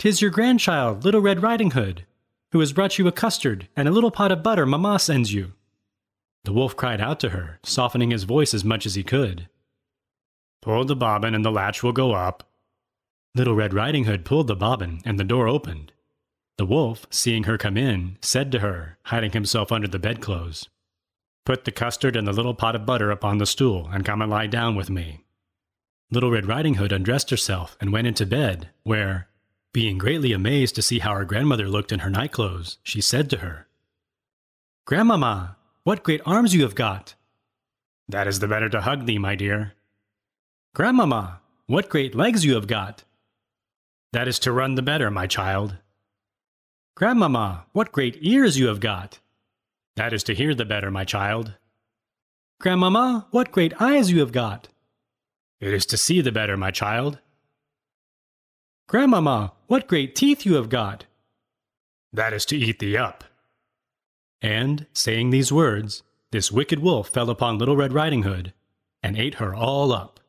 "'Tis 0.00 0.20
your 0.20 0.32
grandchild, 0.32 1.04
Little 1.04 1.20
Red 1.20 1.40
Riding 1.40 1.70
Hood, 1.70 2.04
who 2.50 2.58
has 2.60 2.72
brought 2.72 2.98
you 2.98 3.06
a 3.06 3.12
custard 3.12 3.68
and 3.76 3.86
a 3.86 3.92
little 3.92 4.10
pot 4.10 4.32
of 4.32 4.42
butter 4.42 4.66
mamma 4.66 4.98
sends 4.98 5.32
you. 5.32 5.52
The 6.44 6.52
wolf 6.52 6.76
cried 6.76 7.00
out 7.00 7.20
to 7.20 7.30
her, 7.30 7.58
softening 7.62 8.10
his 8.10 8.24
voice 8.24 8.54
as 8.54 8.64
much 8.64 8.86
as 8.86 8.94
he 8.94 9.02
could. 9.02 9.48
Pull 10.62 10.84
the 10.84 10.96
bobbin 10.96 11.34
and 11.34 11.44
the 11.44 11.50
latch 11.50 11.82
will 11.82 11.92
go 11.92 12.12
up. 12.12 12.48
Little 13.34 13.54
Red 13.54 13.74
Riding 13.74 14.04
Hood 14.04 14.24
pulled 14.24 14.46
the 14.46 14.54
bobbin 14.54 15.00
and 15.04 15.18
the 15.18 15.24
door 15.24 15.48
opened. 15.48 15.92
The 16.56 16.66
wolf, 16.66 17.06
seeing 17.10 17.44
her 17.44 17.58
come 17.58 17.76
in, 17.76 18.18
said 18.22 18.52
to 18.52 18.60
her, 18.60 18.98
hiding 19.06 19.32
himself 19.32 19.72
under 19.72 19.88
the 19.88 19.98
bedclothes, 19.98 20.68
Put 21.44 21.64
the 21.64 21.72
custard 21.72 22.14
and 22.14 22.26
the 22.26 22.32
little 22.32 22.54
pot 22.54 22.76
of 22.76 22.86
butter 22.86 23.10
upon 23.10 23.38
the 23.38 23.46
stool 23.46 23.88
and 23.92 24.04
come 24.04 24.22
and 24.22 24.30
lie 24.30 24.46
down 24.46 24.76
with 24.76 24.88
me. 24.88 25.23
Little 26.14 26.30
Red 26.30 26.46
Riding 26.46 26.74
Hood 26.74 26.92
undressed 26.92 27.30
herself 27.30 27.76
and 27.80 27.92
went 27.92 28.06
into 28.06 28.24
bed, 28.24 28.70
where, 28.84 29.26
being 29.72 29.98
greatly 29.98 30.32
amazed 30.32 30.76
to 30.76 30.82
see 30.82 31.00
how 31.00 31.12
her 31.12 31.24
grandmother 31.24 31.68
looked 31.68 31.90
in 31.90 31.98
her 32.00 32.08
nightclothes, 32.08 32.78
she 32.84 33.00
said 33.00 33.28
to 33.30 33.38
her, 33.38 33.66
Grandmamma, 34.86 35.56
what 35.82 36.04
great 36.04 36.20
arms 36.24 36.54
you 36.54 36.62
have 36.62 36.76
got! 36.76 37.16
That 38.08 38.28
is 38.28 38.38
the 38.38 38.46
better 38.46 38.68
to 38.68 38.82
hug 38.82 39.06
thee, 39.06 39.18
my 39.18 39.34
dear. 39.34 39.72
Grandmamma, 40.76 41.40
what 41.66 41.88
great 41.88 42.14
legs 42.14 42.44
you 42.44 42.54
have 42.54 42.68
got! 42.68 43.02
That 44.12 44.28
is 44.28 44.38
to 44.40 44.52
run 44.52 44.76
the 44.76 44.82
better, 44.82 45.10
my 45.10 45.26
child. 45.26 45.78
Grandmamma, 46.96 47.64
what 47.72 47.90
great 47.90 48.18
ears 48.20 48.56
you 48.56 48.68
have 48.68 48.78
got! 48.78 49.18
That 49.96 50.12
is 50.12 50.22
to 50.24 50.34
hear 50.34 50.54
the 50.54 50.64
better, 50.64 50.92
my 50.92 51.04
child. 51.04 51.54
Grandmamma, 52.62 53.26
what 53.32 53.50
great 53.50 53.74
eyes 53.82 54.12
you 54.12 54.20
have 54.20 54.30
got! 54.30 54.68
It 55.64 55.72
is 55.72 55.86
to 55.86 55.96
see 55.96 56.20
the 56.20 56.30
better, 56.30 56.58
my 56.58 56.70
child. 56.70 57.20
Grandmamma, 58.86 59.52
what 59.66 59.88
great 59.88 60.14
teeth 60.14 60.44
you 60.44 60.56
have 60.56 60.68
got! 60.68 61.06
That 62.12 62.34
is 62.34 62.44
to 62.46 62.56
eat 62.58 62.80
thee 62.80 62.98
up. 62.98 63.24
And, 64.42 64.86
saying 64.92 65.30
these 65.30 65.50
words, 65.50 66.02
this 66.32 66.52
wicked 66.52 66.80
wolf 66.80 67.08
fell 67.08 67.30
upon 67.30 67.56
Little 67.56 67.78
Red 67.78 67.94
Riding 67.94 68.24
Hood 68.24 68.52
and 69.02 69.16
ate 69.16 69.36
her 69.36 69.54
all 69.54 69.90
up. 69.90 70.20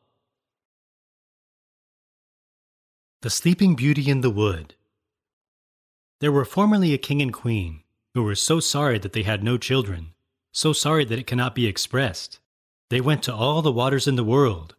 The 3.20 3.28
Sleeping 3.28 3.74
Beauty 3.74 4.08
in 4.08 4.22
the 4.22 4.30
Wood 4.30 4.74
There 6.20 6.32
were 6.32 6.46
formerly 6.46 6.94
a 6.94 6.98
king 6.98 7.20
and 7.20 7.30
queen 7.30 7.82
who 8.14 8.22
were 8.22 8.36
so 8.36 8.58
sorry 8.58 8.98
that 9.00 9.12
they 9.12 9.24
had 9.24 9.44
no 9.44 9.58
children, 9.58 10.14
so 10.50 10.72
sorry 10.72 11.04
that 11.04 11.18
it 11.18 11.26
cannot 11.26 11.54
be 11.54 11.66
expressed. 11.66 12.40
They 12.88 13.02
went 13.02 13.22
to 13.24 13.34
all 13.34 13.60
the 13.60 13.70
waters 13.70 14.08
in 14.08 14.16
the 14.16 14.24
world. 14.24 14.75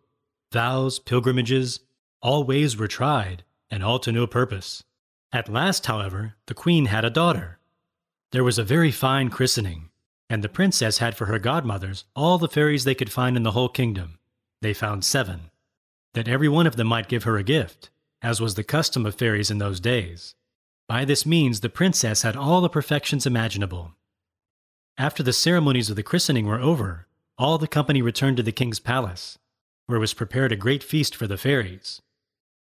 Vows, 0.51 0.99
pilgrimages, 0.99 1.81
all 2.21 2.43
ways 2.43 2.77
were 2.77 2.87
tried, 2.87 3.43
and 3.69 3.83
all 3.83 3.99
to 3.99 4.11
no 4.11 4.25
purpose. 4.25 4.83
At 5.33 5.49
last, 5.49 5.85
however, 5.87 6.35
the 6.45 6.53
queen 6.53 6.85
had 6.85 7.03
a 7.03 7.09
daughter. 7.09 7.59
There 8.31 8.43
was 8.43 8.57
a 8.57 8.63
very 8.63 8.91
fine 8.91 9.29
christening, 9.29 9.89
and 10.29 10.43
the 10.43 10.49
princess 10.49 10.99
had 10.99 11.15
for 11.15 11.25
her 11.25 11.39
godmothers 11.39 12.05
all 12.15 12.37
the 12.37 12.47
fairies 12.47 12.83
they 12.83 12.95
could 12.95 13.11
find 13.11 13.35
in 13.35 13.43
the 13.43 13.51
whole 13.51 13.69
kingdom. 13.69 14.19
They 14.61 14.73
found 14.73 15.03
seven, 15.03 15.51
that 16.13 16.27
every 16.27 16.49
one 16.49 16.65
of 16.65 16.75
them 16.75 16.87
might 16.87 17.09
give 17.09 17.23
her 17.23 17.37
a 17.37 17.43
gift, 17.43 17.89
as 18.21 18.41
was 18.41 18.55
the 18.55 18.63
custom 18.63 19.05
of 19.05 19.15
fairies 19.15 19.51
in 19.51 19.57
those 19.57 19.79
days. 19.79 20.35
By 20.87 21.03
this 21.05 21.25
means, 21.25 21.59
the 21.59 21.69
princess 21.69 22.21
had 22.21 22.35
all 22.35 22.61
the 22.61 22.69
perfections 22.69 23.25
imaginable. 23.25 23.93
After 24.97 25.21
the 25.21 25.33
ceremonies 25.33 25.89
of 25.89 25.95
the 25.95 26.03
christening 26.03 26.45
were 26.45 26.59
over, 26.59 27.07
all 27.37 27.57
the 27.57 27.67
company 27.67 28.01
returned 28.01 28.37
to 28.37 28.43
the 28.43 28.51
king's 28.51 28.79
palace, 28.79 29.37
where 29.87 29.99
was 29.99 30.13
prepared 30.13 30.51
a 30.51 30.57
great 30.57 30.83
feast 30.83 31.15
for 31.15 31.27
the 31.27 31.37
fairies. 31.37 32.01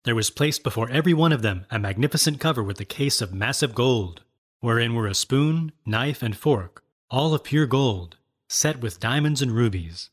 There 0.05 0.15
was 0.15 0.31
placed 0.31 0.65
before 0.65 0.91
every 0.91 1.15
one 1.15 1.33
of 1.33 1.43
them 1.43 1.67
a 1.71 1.79
magnificent 1.79 2.41
cover 2.41 2.63
with 2.63 2.81
a 2.81 2.85
case 2.85 3.21
of 3.21 3.33
massive 3.33 3.75
gold, 3.75 4.23
wherein 4.61 4.95
were 4.95 5.07
a 5.07 5.15
spoon, 5.15 5.73
knife, 5.87 6.23
and 6.23 6.37
fork, 6.37 6.83
all 7.11 7.35
of 7.35 7.45
pure 7.45 7.67
gold, 7.67 8.17
set 8.49 8.81
with 8.81 8.99
diamonds 8.99 9.43
and 9.43 9.53
rubies. 9.53 10.11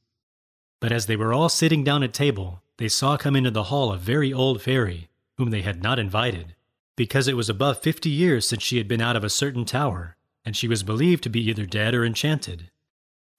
But 0.79 0.91
as 0.91 1.05
they 1.05 1.15
were 1.15 1.33
all 1.33 1.49
sitting 1.49 1.83
down 1.83 2.03
at 2.03 2.13
table, 2.13 2.61
they 2.77 2.87
saw 2.87 3.17
come 3.17 3.35
into 3.35 3.51
the 3.51 3.63
hall 3.63 3.91
a 3.91 3.97
very 3.97 4.31
old 4.31 4.61
fairy, 4.61 5.09
whom 5.37 5.49
they 5.49 5.61
had 5.61 5.81
not 5.81 5.99
invited, 5.99 6.55
because 6.95 7.27
it 7.27 7.37
was 7.37 7.49
above 7.49 7.79
fifty 7.79 8.09
years 8.09 8.47
since 8.47 8.61
she 8.61 8.77
had 8.77 8.87
been 8.87 9.01
out 9.01 9.15
of 9.15 9.23
a 9.23 9.29
certain 9.29 9.65
tower, 9.65 10.17
and 10.45 10.55
she 10.55 10.67
was 10.67 10.83
believed 10.83 11.23
to 11.23 11.29
be 11.29 11.41
either 11.49 11.65
dead 11.65 11.93
or 11.93 12.05
enchanted. 12.05 12.69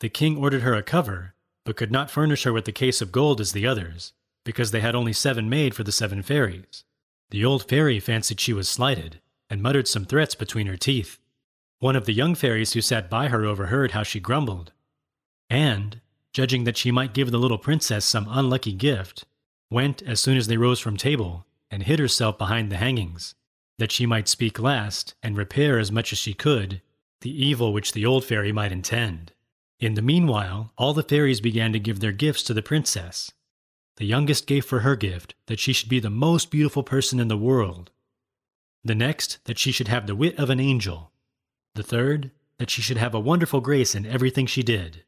The 0.00 0.08
king 0.08 0.36
ordered 0.36 0.62
her 0.62 0.74
a 0.74 0.82
cover, 0.82 1.34
but 1.70 1.76
could 1.76 1.92
not 1.92 2.10
furnish 2.10 2.42
her 2.42 2.52
with 2.52 2.64
the 2.64 2.72
case 2.72 3.00
of 3.00 3.12
gold 3.12 3.40
as 3.40 3.52
the 3.52 3.64
others, 3.64 4.12
because 4.44 4.72
they 4.72 4.80
had 4.80 4.96
only 4.96 5.12
seven 5.12 5.48
made 5.48 5.72
for 5.72 5.84
the 5.84 5.92
seven 5.92 6.20
fairies. 6.20 6.82
The 7.30 7.44
old 7.44 7.68
fairy 7.68 8.00
fancied 8.00 8.40
she 8.40 8.52
was 8.52 8.68
slighted, 8.68 9.20
and 9.48 9.62
muttered 9.62 9.86
some 9.86 10.04
threats 10.04 10.34
between 10.34 10.66
her 10.66 10.76
teeth. 10.76 11.20
One 11.78 11.94
of 11.94 12.06
the 12.06 12.12
young 12.12 12.34
fairies 12.34 12.72
who 12.72 12.80
sat 12.80 13.08
by 13.08 13.28
her 13.28 13.44
overheard 13.44 13.92
how 13.92 14.02
she 14.02 14.18
grumbled, 14.18 14.72
and, 15.48 16.00
judging 16.32 16.64
that 16.64 16.76
she 16.76 16.90
might 16.90 17.14
give 17.14 17.30
the 17.30 17.38
little 17.38 17.56
princess 17.56 18.04
some 18.04 18.26
unlucky 18.28 18.72
gift, 18.72 19.24
went 19.70 20.02
as 20.02 20.18
soon 20.18 20.36
as 20.36 20.48
they 20.48 20.56
rose 20.56 20.80
from 20.80 20.96
table, 20.96 21.46
and 21.70 21.84
hid 21.84 22.00
herself 22.00 22.36
behind 22.36 22.72
the 22.72 22.78
hangings, 22.78 23.36
that 23.78 23.92
she 23.92 24.06
might 24.06 24.26
speak 24.26 24.58
last 24.58 25.14
and 25.22 25.36
repair 25.36 25.78
as 25.78 25.92
much 25.92 26.12
as 26.12 26.18
she 26.18 26.34
could 26.34 26.82
the 27.20 27.30
evil 27.30 27.72
which 27.72 27.92
the 27.92 28.04
old 28.04 28.24
fairy 28.24 28.50
might 28.50 28.72
intend. 28.72 29.32
In 29.80 29.94
the 29.94 30.02
meanwhile, 30.02 30.72
all 30.76 30.92
the 30.92 31.02
fairies 31.02 31.40
began 31.40 31.72
to 31.72 31.78
give 31.80 32.00
their 32.00 32.12
gifts 32.12 32.42
to 32.44 32.54
the 32.54 32.62
princess. 32.62 33.32
The 33.96 34.04
youngest 34.04 34.46
gave 34.46 34.66
for 34.66 34.80
her 34.80 34.94
gift 34.94 35.34
that 35.46 35.58
she 35.58 35.72
should 35.72 35.88
be 35.88 36.00
the 36.00 36.10
most 36.10 36.50
beautiful 36.50 36.82
person 36.82 37.18
in 37.18 37.28
the 37.28 37.36
world. 37.36 37.90
The 38.84 38.94
next, 38.94 39.38
that 39.44 39.58
she 39.58 39.72
should 39.72 39.88
have 39.88 40.06
the 40.06 40.14
wit 40.14 40.38
of 40.38 40.50
an 40.50 40.60
angel. 40.60 41.12
The 41.74 41.82
third, 41.82 42.30
that 42.58 42.68
she 42.68 42.82
should 42.82 42.98
have 42.98 43.14
a 43.14 43.20
wonderful 43.20 43.62
grace 43.62 43.94
in 43.94 44.04
everything 44.04 44.46
she 44.46 44.62
did. 44.62 45.04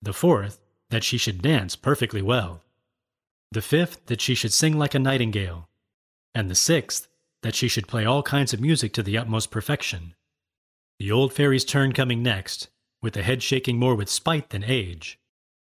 The 0.00 0.12
fourth, 0.12 0.60
that 0.90 1.02
she 1.02 1.18
should 1.18 1.42
dance 1.42 1.74
perfectly 1.74 2.22
well. 2.22 2.62
The 3.50 3.62
fifth, 3.62 4.06
that 4.06 4.20
she 4.20 4.34
should 4.34 4.52
sing 4.52 4.78
like 4.78 4.94
a 4.94 5.00
nightingale. 5.00 5.68
And 6.34 6.48
the 6.48 6.54
sixth, 6.54 7.08
that 7.42 7.56
she 7.56 7.66
should 7.66 7.88
play 7.88 8.04
all 8.04 8.22
kinds 8.22 8.52
of 8.52 8.60
music 8.60 8.92
to 8.92 9.02
the 9.02 9.18
utmost 9.18 9.50
perfection. 9.50 10.14
The 10.98 11.10
old 11.10 11.32
fairy's 11.32 11.64
turn 11.64 11.92
coming 11.92 12.22
next, 12.22 12.68
with 13.00 13.14
the 13.14 13.22
head 13.22 13.42
shaking 13.42 13.78
more 13.78 13.94
with 13.94 14.08
spite 14.08 14.50
than 14.50 14.64
age. 14.64 15.18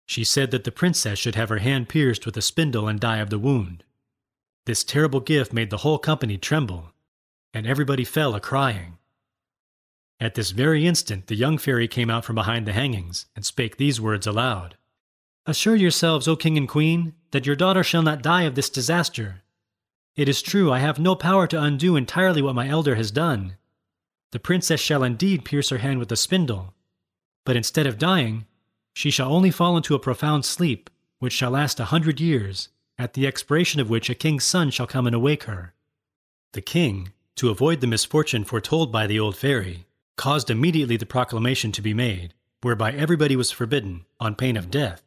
She 0.06 0.24
said 0.24 0.50
that 0.52 0.64
the 0.64 0.72
princess 0.72 1.18
should 1.18 1.34
have 1.34 1.48
her 1.48 1.58
hand 1.58 1.88
pierced 1.88 2.26
with 2.26 2.36
a 2.36 2.42
spindle 2.42 2.88
and 2.88 3.00
die 3.00 3.18
of 3.18 3.30
the 3.30 3.38
wound. 3.38 3.84
This 4.64 4.84
terrible 4.84 5.20
gift 5.20 5.52
made 5.52 5.70
the 5.70 5.78
whole 5.78 5.98
company 5.98 6.38
tremble, 6.38 6.92
and 7.52 7.66
everybody 7.66 8.04
fell 8.04 8.34
a 8.34 8.40
crying. 8.40 8.98
At 10.18 10.34
this 10.34 10.50
very 10.50 10.86
instant, 10.86 11.26
the 11.26 11.34
young 11.34 11.58
fairy 11.58 11.88
came 11.88 12.08
out 12.08 12.24
from 12.24 12.36
behind 12.36 12.66
the 12.66 12.72
hangings 12.72 13.26
and 13.36 13.44
spake 13.44 13.76
these 13.76 14.00
words 14.00 14.26
aloud 14.26 14.76
Assure 15.48 15.76
yourselves, 15.76 16.26
O 16.26 16.34
king 16.34 16.56
and 16.56 16.68
queen, 16.68 17.14
that 17.30 17.46
your 17.46 17.54
daughter 17.54 17.84
shall 17.84 18.02
not 18.02 18.22
die 18.22 18.42
of 18.42 18.56
this 18.56 18.68
disaster. 18.68 19.42
It 20.16 20.28
is 20.28 20.42
true, 20.42 20.72
I 20.72 20.80
have 20.80 20.98
no 20.98 21.14
power 21.14 21.46
to 21.46 21.62
undo 21.62 21.94
entirely 21.94 22.42
what 22.42 22.54
my 22.54 22.68
elder 22.68 22.96
has 22.96 23.12
done. 23.12 23.56
The 24.32 24.40
princess 24.40 24.80
shall 24.80 25.04
indeed 25.04 25.44
pierce 25.44 25.68
her 25.68 25.78
hand 25.78 26.00
with 26.00 26.10
a 26.10 26.16
spindle, 26.16 26.74
but 27.46 27.56
instead 27.56 27.86
of 27.86 27.96
dying, 27.96 28.44
she 28.92 29.10
shall 29.10 29.32
only 29.32 29.50
fall 29.50 29.76
into 29.76 29.94
a 29.94 29.98
profound 29.98 30.44
sleep, 30.44 30.90
which 31.20 31.32
shall 31.32 31.52
last 31.52 31.80
a 31.80 31.86
hundred 31.86 32.20
years, 32.20 32.68
at 32.98 33.14
the 33.14 33.26
expiration 33.26 33.80
of 33.80 33.88
which 33.88 34.10
a 34.10 34.14
king's 34.14 34.44
son 34.44 34.70
shall 34.70 34.86
come 34.86 35.06
and 35.06 35.14
awake 35.14 35.44
her. 35.44 35.72
The 36.52 36.60
king, 36.60 37.12
to 37.36 37.50
avoid 37.50 37.80
the 37.80 37.86
misfortune 37.86 38.44
foretold 38.44 38.90
by 38.90 39.06
the 39.06 39.20
old 39.20 39.36
fairy, 39.36 39.86
caused 40.16 40.50
immediately 40.50 40.96
the 40.96 41.06
proclamation 41.06 41.72
to 41.72 41.82
be 41.82 41.94
made, 41.94 42.34
whereby 42.62 42.92
everybody 42.92 43.36
was 43.36 43.50
forbidden, 43.50 44.06
on 44.18 44.34
pain 44.34 44.56
of 44.56 44.70
death, 44.70 45.02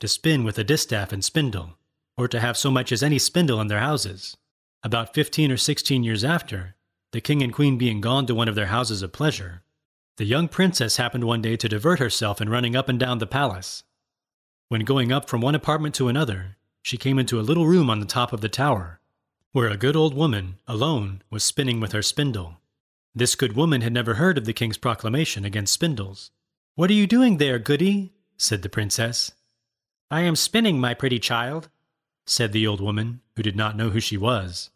to 0.00 0.08
spin 0.08 0.42
with 0.42 0.58
a 0.58 0.64
distaff 0.64 1.12
and 1.12 1.22
spindle, 1.22 1.76
or 2.16 2.26
to 2.26 2.40
have 2.40 2.56
so 2.56 2.70
much 2.70 2.90
as 2.90 3.02
any 3.02 3.18
spindle 3.18 3.60
in 3.60 3.68
their 3.68 3.80
houses. 3.80 4.36
About 4.82 5.14
fifteen 5.14 5.52
or 5.52 5.58
sixteen 5.58 6.02
years 6.02 6.24
after, 6.24 6.74
the 7.12 7.20
king 7.20 7.42
and 7.42 7.52
queen 7.52 7.76
being 7.76 8.00
gone 8.00 8.26
to 8.26 8.34
one 8.34 8.48
of 8.48 8.54
their 8.54 8.66
houses 8.66 9.02
of 9.02 9.12
pleasure, 9.12 9.62
the 10.20 10.26
young 10.26 10.48
princess 10.48 10.98
happened 10.98 11.24
one 11.24 11.40
day 11.40 11.56
to 11.56 11.66
divert 11.66 11.98
herself 11.98 12.42
in 12.42 12.50
running 12.50 12.76
up 12.76 12.90
and 12.90 13.00
down 13.00 13.16
the 13.16 13.26
palace. 13.26 13.84
When 14.68 14.84
going 14.84 15.10
up 15.10 15.30
from 15.30 15.40
one 15.40 15.54
apartment 15.54 15.94
to 15.94 16.08
another, 16.08 16.58
she 16.82 16.98
came 16.98 17.18
into 17.18 17.40
a 17.40 17.48
little 17.48 17.66
room 17.66 17.88
on 17.88 18.00
the 18.00 18.04
top 18.04 18.34
of 18.34 18.42
the 18.42 18.48
tower, 18.50 19.00
where 19.52 19.70
a 19.70 19.78
good 19.78 19.96
old 19.96 20.12
woman, 20.12 20.58
alone, 20.68 21.22
was 21.30 21.42
spinning 21.42 21.80
with 21.80 21.92
her 21.92 22.02
spindle. 22.02 22.58
This 23.14 23.34
good 23.34 23.56
woman 23.56 23.80
had 23.80 23.94
never 23.94 24.16
heard 24.16 24.36
of 24.36 24.44
the 24.44 24.52
king's 24.52 24.76
proclamation 24.76 25.46
against 25.46 25.72
spindles. 25.72 26.32
What 26.74 26.90
are 26.90 27.00
you 27.00 27.06
doing 27.06 27.38
there, 27.38 27.58
goody? 27.58 28.12
said 28.36 28.60
the 28.60 28.68
princess. 28.68 29.32
I 30.10 30.20
am 30.20 30.36
spinning, 30.36 30.78
my 30.78 30.92
pretty 30.92 31.18
child, 31.18 31.70
said 32.26 32.52
the 32.52 32.66
old 32.66 32.82
woman, 32.82 33.22
who 33.36 33.42
did 33.42 33.56
not 33.56 33.74
know 33.74 33.88
who 33.88 34.00
she 34.00 34.18
was. 34.18 34.68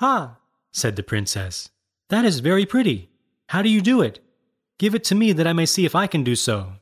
Ah, 0.00 0.38
said 0.72 0.96
the 0.96 1.02
princess, 1.02 1.68
that 2.08 2.24
is 2.24 2.40
very 2.40 2.64
pretty. 2.64 3.10
How 3.48 3.60
do 3.60 3.68
you 3.68 3.82
do 3.82 4.00
it? 4.00 4.21
Give 4.82 4.96
it 4.96 5.04
to 5.04 5.14
me 5.14 5.30
that 5.30 5.46
I 5.46 5.52
may 5.52 5.64
see 5.64 5.84
if 5.84 5.94
I 5.94 6.08
can 6.08 6.24
do 6.24 6.34
so. 6.34 6.72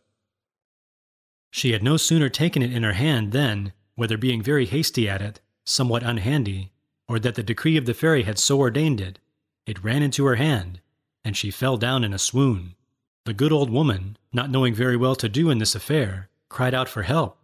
She 1.50 1.72
had 1.72 1.82
no 1.82 1.98
sooner 1.98 2.30
taken 2.30 2.62
it 2.62 2.72
in 2.72 2.82
her 2.82 2.94
hand 2.94 3.32
than, 3.32 3.74
whether 3.94 4.16
being 4.16 4.40
very 4.40 4.64
hasty 4.64 5.06
at 5.06 5.20
it, 5.20 5.40
somewhat 5.66 6.02
unhandy, 6.02 6.70
or 7.06 7.18
that 7.18 7.34
the 7.34 7.42
decree 7.42 7.76
of 7.76 7.84
the 7.84 7.92
fairy 7.92 8.22
had 8.22 8.38
so 8.38 8.58
ordained 8.58 9.02
it, 9.02 9.18
it 9.66 9.84
ran 9.84 10.02
into 10.02 10.24
her 10.24 10.36
hand, 10.36 10.80
and 11.26 11.36
she 11.36 11.50
fell 11.50 11.76
down 11.76 12.02
in 12.02 12.14
a 12.14 12.18
swoon. 12.18 12.74
The 13.26 13.34
good 13.34 13.52
old 13.52 13.68
woman, 13.68 14.16
not 14.32 14.48
knowing 14.48 14.72
very 14.72 14.96
well 14.96 15.16
to 15.16 15.28
do 15.28 15.50
in 15.50 15.58
this 15.58 15.74
affair, 15.74 16.30
cried 16.48 16.72
out 16.72 16.88
for 16.88 17.02
help. 17.02 17.36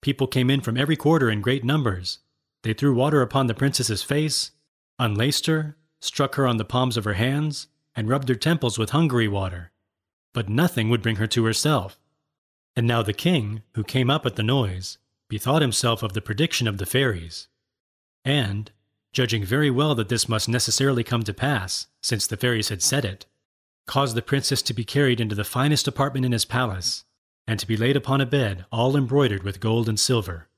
People 0.00 0.26
came 0.26 0.50
in 0.50 0.60
from 0.60 0.76
every 0.76 0.96
quarter 0.96 1.30
in 1.30 1.40
great 1.40 1.62
numbers. 1.62 2.18
They 2.64 2.72
threw 2.72 2.96
water 2.96 3.22
upon 3.22 3.46
the 3.46 3.54
princess's 3.54 4.02
face, 4.02 4.50
unlaced 4.98 5.46
her, 5.46 5.76
struck 6.00 6.34
her 6.34 6.48
on 6.48 6.56
the 6.56 6.64
palms 6.64 6.96
of 6.96 7.04
her 7.04 7.14
hands, 7.14 7.68
and 7.94 8.08
rubbed 8.08 8.28
her 8.28 8.34
temples 8.34 8.78
with 8.78 8.90
Hungary 8.90 9.28
water. 9.28 9.72
But 10.32 10.48
nothing 10.48 10.88
would 10.88 11.02
bring 11.02 11.16
her 11.16 11.26
to 11.28 11.44
herself. 11.44 11.98
And 12.74 12.86
now 12.86 13.02
the 13.02 13.12
king, 13.12 13.62
who 13.74 13.84
came 13.84 14.10
up 14.10 14.24
at 14.24 14.36
the 14.36 14.42
noise, 14.42 14.98
bethought 15.28 15.62
himself 15.62 16.02
of 16.02 16.14
the 16.14 16.22
prediction 16.22 16.66
of 16.66 16.78
the 16.78 16.86
fairies. 16.86 17.48
And, 18.24 18.70
judging 19.12 19.44
very 19.44 19.70
well 19.70 19.94
that 19.94 20.08
this 20.08 20.28
must 20.28 20.48
necessarily 20.48 21.04
come 21.04 21.22
to 21.24 21.34
pass, 21.34 21.88
since 22.00 22.26
the 22.26 22.36
fairies 22.36 22.70
had 22.70 22.82
said 22.82 23.04
it, 23.04 23.26
caused 23.86 24.16
the 24.16 24.22
princess 24.22 24.62
to 24.62 24.74
be 24.74 24.84
carried 24.84 25.20
into 25.20 25.34
the 25.34 25.44
finest 25.44 25.86
apartment 25.86 26.24
in 26.24 26.32
his 26.32 26.44
palace, 26.44 27.04
and 27.46 27.58
to 27.58 27.66
be 27.66 27.76
laid 27.76 27.96
upon 27.96 28.20
a 28.20 28.26
bed 28.26 28.64
all 28.70 28.96
embroidered 28.96 29.42
with 29.42 29.60
gold 29.60 29.88
and 29.88 29.98
silver. 29.98 30.48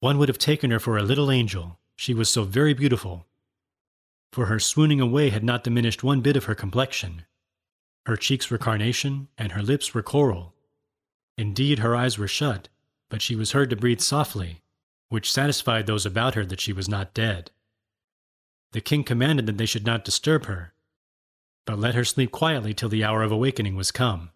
One 0.00 0.18
would 0.18 0.28
have 0.28 0.38
taken 0.38 0.70
her 0.70 0.80
for 0.80 0.96
a 0.96 1.02
little 1.02 1.30
angel, 1.30 1.78
she 1.96 2.14
was 2.14 2.28
so 2.28 2.44
very 2.44 2.74
beautiful, 2.74 3.26
for 4.32 4.46
her 4.46 4.58
swooning 4.58 5.00
away 5.00 5.28
had 5.30 5.44
not 5.44 5.62
diminished 5.62 6.02
one 6.02 6.22
bit 6.22 6.36
of 6.36 6.44
her 6.44 6.54
complexion. 6.54 7.24
Her 8.06 8.16
cheeks 8.16 8.50
were 8.50 8.58
carnation, 8.58 9.28
and 9.38 9.52
her 9.52 9.62
lips 9.62 9.94
were 9.94 10.02
coral. 10.02 10.54
Indeed, 11.38 11.80
her 11.80 11.94
eyes 11.94 12.18
were 12.18 12.28
shut, 12.28 12.68
but 13.10 13.22
she 13.22 13.36
was 13.36 13.52
heard 13.52 13.70
to 13.70 13.76
breathe 13.76 14.00
softly, 14.00 14.62
which 15.08 15.30
satisfied 15.30 15.86
those 15.86 16.06
about 16.06 16.34
her 16.34 16.44
that 16.46 16.60
she 16.60 16.72
was 16.72 16.88
not 16.88 17.14
dead. 17.14 17.50
The 18.72 18.80
king 18.80 19.04
commanded 19.04 19.46
that 19.46 19.58
they 19.58 19.66
should 19.66 19.84
not 19.84 20.04
disturb 20.04 20.46
her, 20.46 20.72
but 21.66 21.78
let 21.78 21.94
her 21.94 22.04
sleep 22.04 22.32
quietly 22.32 22.74
till 22.74 22.88
the 22.88 23.04
hour 23.04 23.22
of 23.22 23.30
awakening 23.30 23.76
was 23.76 23.92
come. 23.92 24.30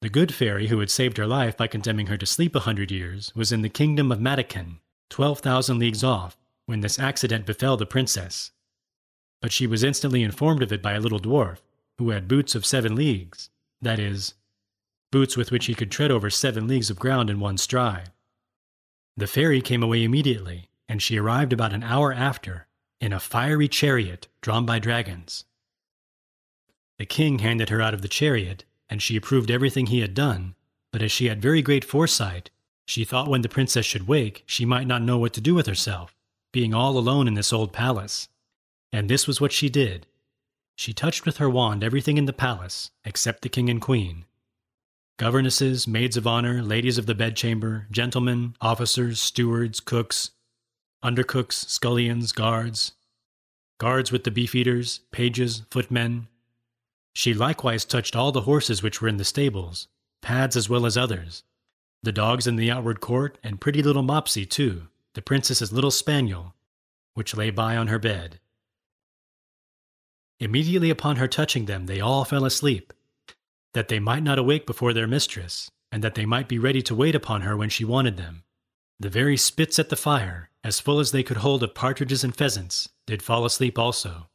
The 0.00 0.08
good 0.08 0.34
fairy 0.34 0.68
who 0.68 0.80
had 0.80 0.90
saved 0.90 1.18
her 1.18 1.26
life 1.26 1.56
by 1.56 1.66
condemning 1.66 2.06
her 2.06 2.16
to 2.16 2.26
sleep 2.26 2.54
a 2.54 2.60
hundred 2.60 2.90
years 2.90 3.32
was 3.34 3.52
in 3.52 3.62
the 3.62 3.68
kingdom 3.68 4.10
of 4.10 4.20
Matakin, 4.20 4.78
twelve 5.10 5.40
thousand 5.40 5.78
leagues 5.78 6.02
off, 6.02 6.36
when 6.64 6.80
this 6.80 6.98
accident 6.98 7.46
befell 7.46 7.76
the 7.76 7.86
princess. 7.86 8.50
But 9.40 9.52
she 9.52 9.66
was 9.66 9.84
instantly 9.84 10.22
informed 10.22 10.62
of 10.62 10.72
it 10.72 10.82
by 10.82 10.94
a 10.94 11.00
little 11.00 11.20
dwarf, 11.20 11.58
who 11.98 12.10
had 12.10 12.28
boots 12.28 12.54
of 12.54 12.66
seven 12.66 12.94
leagues, 12.94 13.50
that 13.80 13.98
is, 13.98 14.34
boots 15.10 15.36
with 15.36 15.50
which 15.50 15.66
he 15.66 15.74
could 15.74 15.90
tread 15.90 16.10
over 16.10 16.30
seven 16.30 16.66
leagues 16.66 16.90
of 16.90 16.98
ground 16.98 17.30
in 17.30 17.40
one 17.40 17.58
stride. 17.58 18.10
The 19.16 19.26
fairy 19.26 19.60
came 19.60 19.82
away 19.82 20.04
immediately, 20.04 20.68
and 20.88 21.02
she 21.02 21.18
arrived 21.18 21.52
about 21.52 21.72
an 21.72 21.82
hour 21.82 22.12
after, 22.12 22.66
in 23.00 23.12
a 23.12 23.20
fiery 23.20 23.68
chariot 23.68 24.28
drawn 24.40 24.66
by 24.66 24.78
dragons. 24.78 25.44
The 26.98 27.06
king 27.06 27.40
handed 27.40 27.68
her 27.68 27.82
out 27.82 27.94
of 27.94 28.02
the 28.02 28.08
chariot, 28.08 28.64
and 28.88 29.02
she 29.02 29.16
approved 29.16 29.50
everything 29.50 29.86
he 29.86 30.00
had 30.00 30.14
done, 30.14 30.54
but 30.92 31.02
as 31.02 31.12
she 31.12 31.26
had 31.26 31.42
very 31.42 31.62
great 31.62 31.84
foresight, 31.84 32.50
she 32.86 33.04
thought 33.04 33.28
when 33.28 33.42
the 33.42 33.48
princess 33.48 33.84
should 33.84 34.06
wake, 34.06 34.44
she 34.46 34.64
might 34.64 34.86
not 34.86 35.02
know 35.02 35.18
what 35.18 35.32
to 35.34 35.40
do 35.40 35.54
with 35.54 35.66
herself, 35.66 36.14
being 36.52 36.72
all 36.72 36.96
alone 36.96 37.26
in 37.26 37.34
this 37.34 37.52
old 37.52 37.72
palace. 37.72 38.28
And 38.92 39.08
this 39.08 39.26
was 39.26 39.40
what 39.40 39.52
she 39.52 39.68
did. 39.68 40.06
She 40.76 40.92
touched 40.92 41.24
with 41.24 41.38
her 41.38 41.48
wand 41.48 41.82
everything 41.82 42.18
in 42.18 42.26
the 42.26 42.32
palace, 42.32 42.90
except 43.04 43.42
the 43.42 43.48
king 43.48 43.70
and 43.70 43.80
queen, 43.80 44.26
governesses, 45.18 45.88
maids 45.88 46.16
of 46.16 46.26
honor, 46.26 46.62
ladies 46.62 46.98
of 46.98 47.06
the 47.06 47.14
bedchamber, 47.14 47.86
gentlemen, 47.90 48.54
officers, 48.60 49.20
stewards, 49.20 49.80
cooks, 49.80 50.32
undercooks, 51.02 51.54
scullions, 51.68 52.32
guards, 52.32 52.92
guards 53.78 54.12
with 54.12 54.24
the 54.24 54.30
beefeaters, 54.30 55.00
pages, 55.10 55.62
footmen. 55.70 56.28
She 57.14 57.32
likewise 57.32 57.84
touched 57.84 58.14
all 58.14 58.32
the 58.32 58.42
horses 58.42 58.82
which 58.82 59.00
were 59.00 59.08
in 59.08 59.16
the 59.16 59.24
stables, 59.24 59.88
pads 60.20 60.56
as 60.56 60.68
well 60.68 60.84
as 60.84 60.96
others, 60.96 61.42
the 62.02 62.12
dogs 62.12 62.46
in 62.46 62.56
the 62.56 62.70
outward 62.70 63.00
court, 63.00 63.38
and 63.42 63.60
pretty 63.60 63.82
little 63.82 64.02
Mopsy, 64.02 64.48
too, 64.48 64.88
the 65.14 65.22
princess's 65.22 65.72
little 65.72 65.90
spaniel, 65.90 66.54
which 67.14 67.34
lay 67.34 67.50
by 67.50 67.76
on 67.76 67.86
her 67.86 67.98
bed. 67.98 68.40
Immediately 70.38 70.90
upon 70.90 71.16
her 71.16 71.28
touching 71.28 71.64
them, 71.64 71.86
they 71.86 72.00
all 72.00 72.24
fell 72.24 72.44
asleep, 72.44 72.92
that 73.72 73.88
they 73.88 73.98
might 73.98 74.22
not 74.22 74.38
awake 74.38 74.66
before 74.66 74.92
their 74.92 75.06
mistress, 75.06 75.70
and 75.90 76.04
that 76.04 76.14
they 76.14 76.26
might 76.26 76.48
be 76.48 76.58
ready 76.58 76.82
to 76.82 76.94
wait 76.94 77.14
upon 77.14 77.42
her 77.42 77.56
when 77.56 77.70
she 77.70 77.84
wanted 77.84 78.16
them. 78.16 78.42
The 79.00 79.08
very 79.10 79.36
spits 79.36 79.78
at 79.78 79.88
the 79.88 79.96
fire, 79.96 80.50
as 80.62 80.80
full 80.80 81.00
as 81.00 81.10
they 81.12 81.22
could 81.22 81.38
hold 81.38 81.62
of 81.62 81.74
partridges 81.74 82.24
and 82.24 82.34
pheasants, 82.34 82.88
did 83.06 83.22
fall 83.22 83.44
asleep 83.44 83.78
also. 83.78 84.28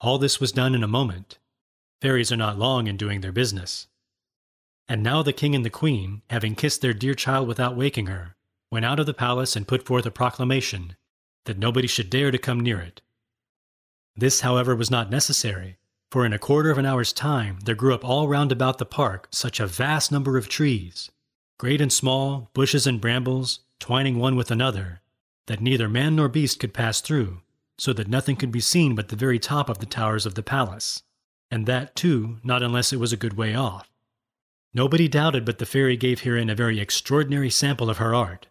All 0.00 0.18
this 0.18 0.40
was 0.40 0.52
done 0.52 0.74
in 0.74 0.82
a 0.82 0.88
moment. 0.88 1.38
Fairies 2.00 2.30
are 2.30 2.36
not 2.36 2.58
long 2.58 2.86
in 2.86 2.96
doing 2.96 3.20
their 3.20 3.32
business. 3.32 3.88
And 4.88 5.02
now 5.02 5.22
the 5.22 5.32
king 5.32 5.54
and 5.54 5.64
the 5.64 5.70
queen, 5.70 6.22
having 6.30 6.54
kissed 6.54 6.80
their 6.80 6.94
dear 6.94 7.14
child 7.14 7.46
without 7.46 7.76
waking 7.76 8.06
her, 8.06 8.36
went 8.70 8.84
out 8.84 9.00
of 9.00 9.06
the 9.06 9.14
palace 9.14 9.56
and 9.56 9.68
put 9.68 9.84
forth 9.84 10.06
a 10.06 10.10
proclamation 10.10 10.96
that 11.44 11.58
nobody 11.58 11.88
should 11.88 12.10
dare 12.10 12.30
to 12.30 12.38
come 12.38 12.60
near 12.60 12.80
it. 12.80 13.02
This, 14.18 14.40
however, 14.40 14.74
was 14.74 14.90
not 14.90 15.12
necessary, 15.12 15.76
for 16.10 16.26
in 16.26 16.32
a 16.32 16.40
quarter 16.40 16.72
of 16.72 16.78
an 16.78 16.84
hour's 16.84 17.12
time 17.12 17.60
there 17.64 17.76
grew 17.76 17.94
up 17.94 18.04
all 18.04 18.26
round 18.26 18.50
about 18.50 18.78
the 18.78 18.84
park 18.84 19.28
such 19.30 19.60
a 19.60 19.66
vast 19.68 20.10
number 20.10 20.36
of 20.36 20.48
trees, 20.48 21.08
great 21.56 21.80
and 21.80 21.92
small, 21.92 22.50
bushes 22.52 22.84
and 22.84 23.00
brambles, 23.00 23.60
twining 23.78 24.18
one 24.18 24.34
with 24.34 24.50
another, 24.50 25.02
that 25.46 25.60
neither 25.60 25.88
man 25.88 26.16
nor 26.16 26.28
beast 26.28 26.58
could 26.58 26.74
pass 26.74 27.00
through, 27.00 27.42
so 27.78 27.92
that 27.92 28.08
nothing 28.08 28.34
could 28.34 28.50
be 28.50 28.58
seen 28.58 28.96
but 28.96 29.06
the 29.08 29.14
very 29.14 29.38
top 29.38 29.68
of 29.68 29.78
the 29.78 29.86
towers 29.86 30.26
of 30.26 30.34
the 30.34 30.42
palace, 30.42 31.04
and 31.48 31.64
that, 31.66 31.94
too, 31.94 32.38
not 32.42 32.60
unless 32.60 32.92
it 32.92 32.98
was 32.98 33.12
a 33.12 33.16
good 33.16 33.34
way 33.34 33.54
off. 33.54 33.88
Nobody 34.74 35.06
doubted 35.06 35.44
but 35.44 35.58
the 35.58 35.64
fairy 35.64 35.96
gave 35.96 36.22
herein 36.22 36.50
a 36.50 36.56
very 36.56 36.80
extraordinary 36.80 37.50
sample 37.50 37.88
of 37.88 37.98
her 37.98 38.16
art, 38.16 38.48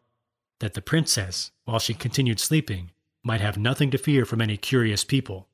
that 0.60 0.76
the 0.76 0.82
princess, 0.82 1.52
while 1.65 1.78
she 1.78 1.94
continued 1.94 2.39
sleeping, 2.39 2.91
might 3.22 3.41
have 3.41 3.58
nothing 3.58 3.91
to 3.91 3.98
fear 3.98 4.24
from 4.24 4.39
any 4.39 4.56
curious 4.56 5.04
people. 5.04 5.47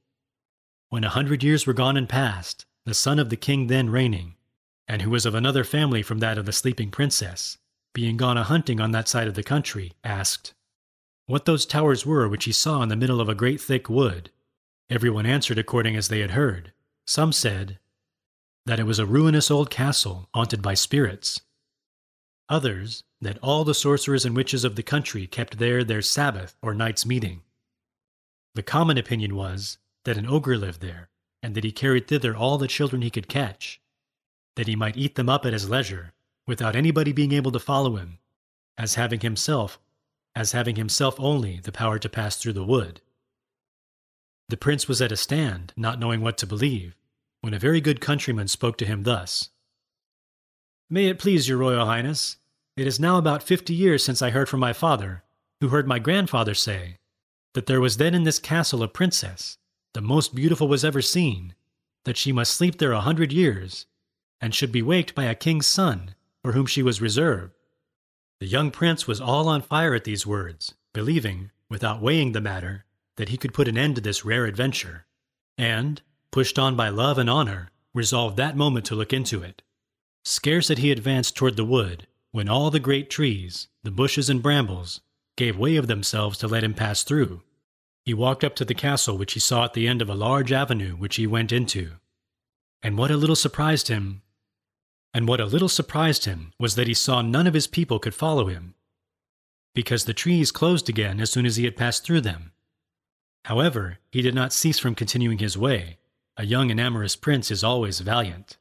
When 0.94 1.04
a 1.04 1.10
hundred 1.10 1.42
years 1.42 1.66
were 1.66 1.74
gone 1.74 1.98
and 1.98 2.08
past, 2.08 2.68
the 2.86 2.94
son 2.94 3.18
of 3.18 3.32
the 3.32 3.36
king 3.36 3.66
then 3.66 3.90
reigning, 3.90 4.36
and 4.88 5.02
who 5.02 5.10
was 5.10 5.26
of 5.26 5.34
another 5.34 5.64
family 5.64 6.04
from 6.04 6.20
that 6.20 6.38
of 6.38 6.46
the 6.46 6.52
sleeping 6.52 6.92
princess, 6.92 7.58
being 7.96 8.16
gone 8.16 8.38
a 8.38 8.44
hunting 8.44 8.80
on 8.80 8.92
that 8.92 9.10
side 9.10 9.28
of 9.28 9.34
the 9.34 9.42
country, 9.42 9.94
asked, 10.04 10.54
What 11.26 11.46
those 11.46 11.66
towers 11.66 12.06
were 12.06 12.30
which 12.30 12.46
he 12.46 12.52
saw 12.52 12.84
in 12.84 12.90
the 12.90 12.96
middle 12.96 13.20
of 13.20 13.28
a 13.28 13.34
great 13.34 13.60
thick 13.60 13.90
wood? 13.90 14.30
Every 14.88 15.10
one 15.10 15.26
answered 15.26 15.58
according 15.58 15.96
as 15.96 16.10
they 16.10 16.20
had 16.20 16.30
heard. 16.30 16.74
Some 17.08 17.34
said, 17.34 17.80
That 18.68 18.80
it 18.80 18.86
was 18.86 19.00
a 19.00 19.08
ruinous 19.08 19.50
old 19.50 19.72
castle, 19.72 20.30
haunted 20.32 20.62
by 20.62 20.76
spirits. 20.76 21.42
Others, 22.50 23.04
that 23.20 23.40
all 23.40 23.64
the 23.64 23.74
sorcerers 23.74 24.26
and 24.26 24.36
witches 24.36 24.64
of 24.64 24.76
the 24.76 24.84
country 24.84 25.26
kept 25.26 25.58
there 25.58 25.84
their 25.84 26.04
Sabbath 26.04 26.56
or 26.62 26.76
night's 26.76 27.04
meeting. 27.04 27.42
The 28.54 28.62
common 28.62 29.00
opinion 29.00 29.36
was, 29.36 29.80
that 30.06 30.18
an 30.18 30.28
ogre 30.28 30.58
lived 30.58 30.82
there, 30.82 31.10
and 31.42 31.56
that 31.56 31.64
he 31.64 31.72
carried 31.72 32.08
thither 32.08 32.36
all 32.36 32.58
the 32.58 32.68
children 32.68 33.02
he 33.02 33.10
could 33.10 33.28
catch, 33.28 33.82
that 34.56 34.68
he 34.68 34.76
might 34.76 34.98
eat 34.98 35.16
them 35.16 35.30
up 35.30 35.46
at 35.46 35.54
his 35.54 35.70
leisure, 35.70 36.14
without 36.46 36.76
anybody 36.76 37.12
being 37.12 37.32
able 37.32 37.52
to 37.52 37.60
follow 37.60 37.96
him, 37.96 38.20
as 38.78 38.96
having 38.96 39.20
himself, 39.22 39.80
as 40.36 40.52
having 40.52 40.76
himself 40.76 41.20
only 41.20 41.60
the 41.60 41.72
power 41.72 42.00
to 42.00 42.10
pass 42.10 42.36
through 42.36 42.54
the 42.54 42.64
wood. 42.64 43.02
The 44.50 44.58
prince 44.58 44.88
was 44.88 45.02
at 45.02 45.12
a 45.12 45.18
stand, 45.18 45.74
not 45.78 46.00
knowing 46.00 46.22
what 46.22 46.38
to 46.40 46.48
believe, 46.48 46.96
when 47.42 47.54
a 47.54 47.60
very 47.60 47.82
good 47.82 48.02
countryman 48.02 48.48
spoke 48.48 48.78
to 48.78 48.86
him 48.86 49.04
thus 49.04 49.50
May 50.90 51.08
it 51.08 51.18
please 51.18 51.48
your 51.48 51.58
royal 51.58 51.86
highness, 51.86 52.38
it 52.76 52.88
is 52.88 53.00
now 53.00 53.18
about 53.18 53.44
fifty 53.44 53.74
years 53.74 54.04
since 54.04 54.22
I 54.22 54.30
heard 54.30 54.50
from 54.50 54.60
my 54.60 54.74
father, 54.74 55.24
who 55.60 55.70
heard 55.70 55.88
my 55.88 55.98
grandfather 55.98 56.54
say, 56.54 56.98
that 57.54 57.68
there 57.68 57.82
was 57.82 57.98
then 57.98 58.14
in 58.14 58.24
this 58.24 58.40
castle 58.40 58.84
a 58.84 58.88
princess, 58.88 59.58
the 59.94 60.02
most 60.02 60.36
beautiful 60.36 60.68
was 60.68 60.84
ever 60.84 61.02
seen, 61.02 61.54
that 62.04 62.18
she 62.18 62.32
must 62.32 62.54
sleep 62.54 62.78
there 62.78 62.92
a 62.92 63.02
hundred 63.02 63.32
years, 63.32 63.86
and 64.42 64.54
should 64.54 64.72
be 64.72 64.82
waked 64.82 65.16
by 65.16 65.26
a 65.26 65.36
king's 65.36 65.68
son, 65.68 66.16
for 66.42 66.52
whom 66.52 66.66
she 66.66 66.84
was 66.84 67.02
reserved. 67.02 67.54
The 68.40 68.48
young 68.48 68.72
prince 68.72 69.08
was 69.08 69.22
all 69.22 69.48
on 69.48 69.62
fire 69.62 69.94
at 69.94 70.04
these 70.04 70.28
words, 70.28 70.74
believing, 70.94 71.52
without 71.70 72.02
weighing 72.02 72.34
the 72.34 72.42
matter, 72.42 72.86
that 73.16 73.30
he 73.30 73.38
could 73.38 73.54
put 73.54 73.68
an 73.68 73.78
end 73.78 73.96
to 73.96 74.02
this 74.02 74.26
rare 74.26 74.46
adventure, 74.46 75.06
and, 75.58 76.02
pushed 76.32 76.60
on 76.60 76.76
by 76.76 76.90
love 76.90 77.18
and 77.18 77.30
honor, 77.30 77.70
resolved 77.94 78.36
that 78.38 78.58
moment 78.58 78.86
to 78.88 78.96
look 78.96 79.14
into 79.14 79.44
it. 79.44 79.62
Scarce 80.26 80.70
had 80.70 80.80
he 80.80 80.92
advanced 80.92 81.36
toward 81.36 81.56
the 81.56 81.66
wood, 81.66 82.08
when 82.32 82.50
all 82.50 82.72
the 82.72 82.80
great 82.80 83.10
trees, 83.10 83.68
the 83.84 83.92
bushes 83.92 84.30
and 84.30 84.42
brambles, 84.42 85.02
gave 85.38 85.58
way 85.58 85.76
of 85.76 85.88
themselves 85.88 86.38
to 86.40 86.48
let 86.48 86.64
him 86.64 86.74
pass 86.74 87.04
through. 87.04 87.44
He 88.06 88.14
walked 88.14 88.44
up 88.44 88.56
to 88.56 88.66
the 88.66 88.74
castle 88.74 89.18
which 89.18 89.34
he 89.34 89.40
saw 89.40 89.64
at 89.64 89.74
the 89.74 89.88
end 89.88 90.02
of 90.02 90.10
a 90.10 90.16
large 90.16 90.52
avenue 90.52 90.96
which 90.96 91.16
he 91.16 91.26
went 91.26 91.52
into. 91.52 91.94
And 92.82 92.98
what 92.98 93.12
a 93.12 93.18
little 93.18 93.36
surprised 93.36 93.88
him, 93.88 94.24
and 95.14 95.28
what 95.28 95.40
a 95.40 95.46
little 95.46 95.70
surprised 95.70 96.26
him 96.26 96.52
was 96.60 96.76
that 96.76 96.88
he 96.88 96.94
saw 96.94 97.22
none 97.22 97.48
of 97.48 97.54
his 97.54 97.68
people 97.68 98.00
could 98.00 98.16
follow 98.16 98.48
him, 98.48 98.76
because 99.74 100.04
the 100.06 100.14
trees 100.14 100.52
closed 100.52 100.90
again 100.90 101.22
as 101.22 101.32
soon 101.32 101.46
as 101.46 101.56
he 101.56 101.66
had 101.66 101.78
passed 101.78 102.04
through 102.04 102.22
them. 102.22 102.52
However, 103.46 104.00
he 104.12 104.22
did 104.22 104.36
not 104.36 104.54
cease 104.54 104.80
from 104.80 104.96
continuing 104.96 105.38
his 105.38 105.58
way. 105.58 106.00
A 106.36 106.46
young 106.46 106.72
and 106.72 106.80
amorous 106.80 107.16
prince 107.16 107.52
is 107.52 107.64
always 107.64 108.00
valiant. 108.00 108.58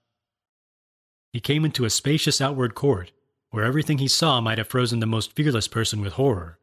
He 1.33 1.41
came 1.41 1.65
into 1.65 1.85
a 1.85 1.91
spacious 1.91 2.41
outward 2.41 2.75
court, 2.75 3.13
where 3.51 3.65
everything 3.65 3.99
he 3.99 4.09
saw 4.09 4.41
might 4.41 4.59
have 4.59 4.69
frozen 4.69 5.01
the 5.01 5.07
most 5.07 5.33
fearless 5.33 5.69
person 5.69 6.01
with 6.01 6.15
horror. 6.15 6.59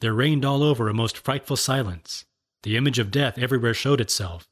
There 0.00 0.12
reigned 0.12 0.44
all 0.44 0.62
over 0.62 0.88
a 0.88 0.94
most 0.94 1.16
frightful 1.16 1.56
silence. 1.56 2.24
The 2.62 2.76
image 2.76 2.98
of 2.98 3.10
death 3.10 3.38
everywhere 3.38 3.74
showed 3.74 4.00
itself, 4.00 4.48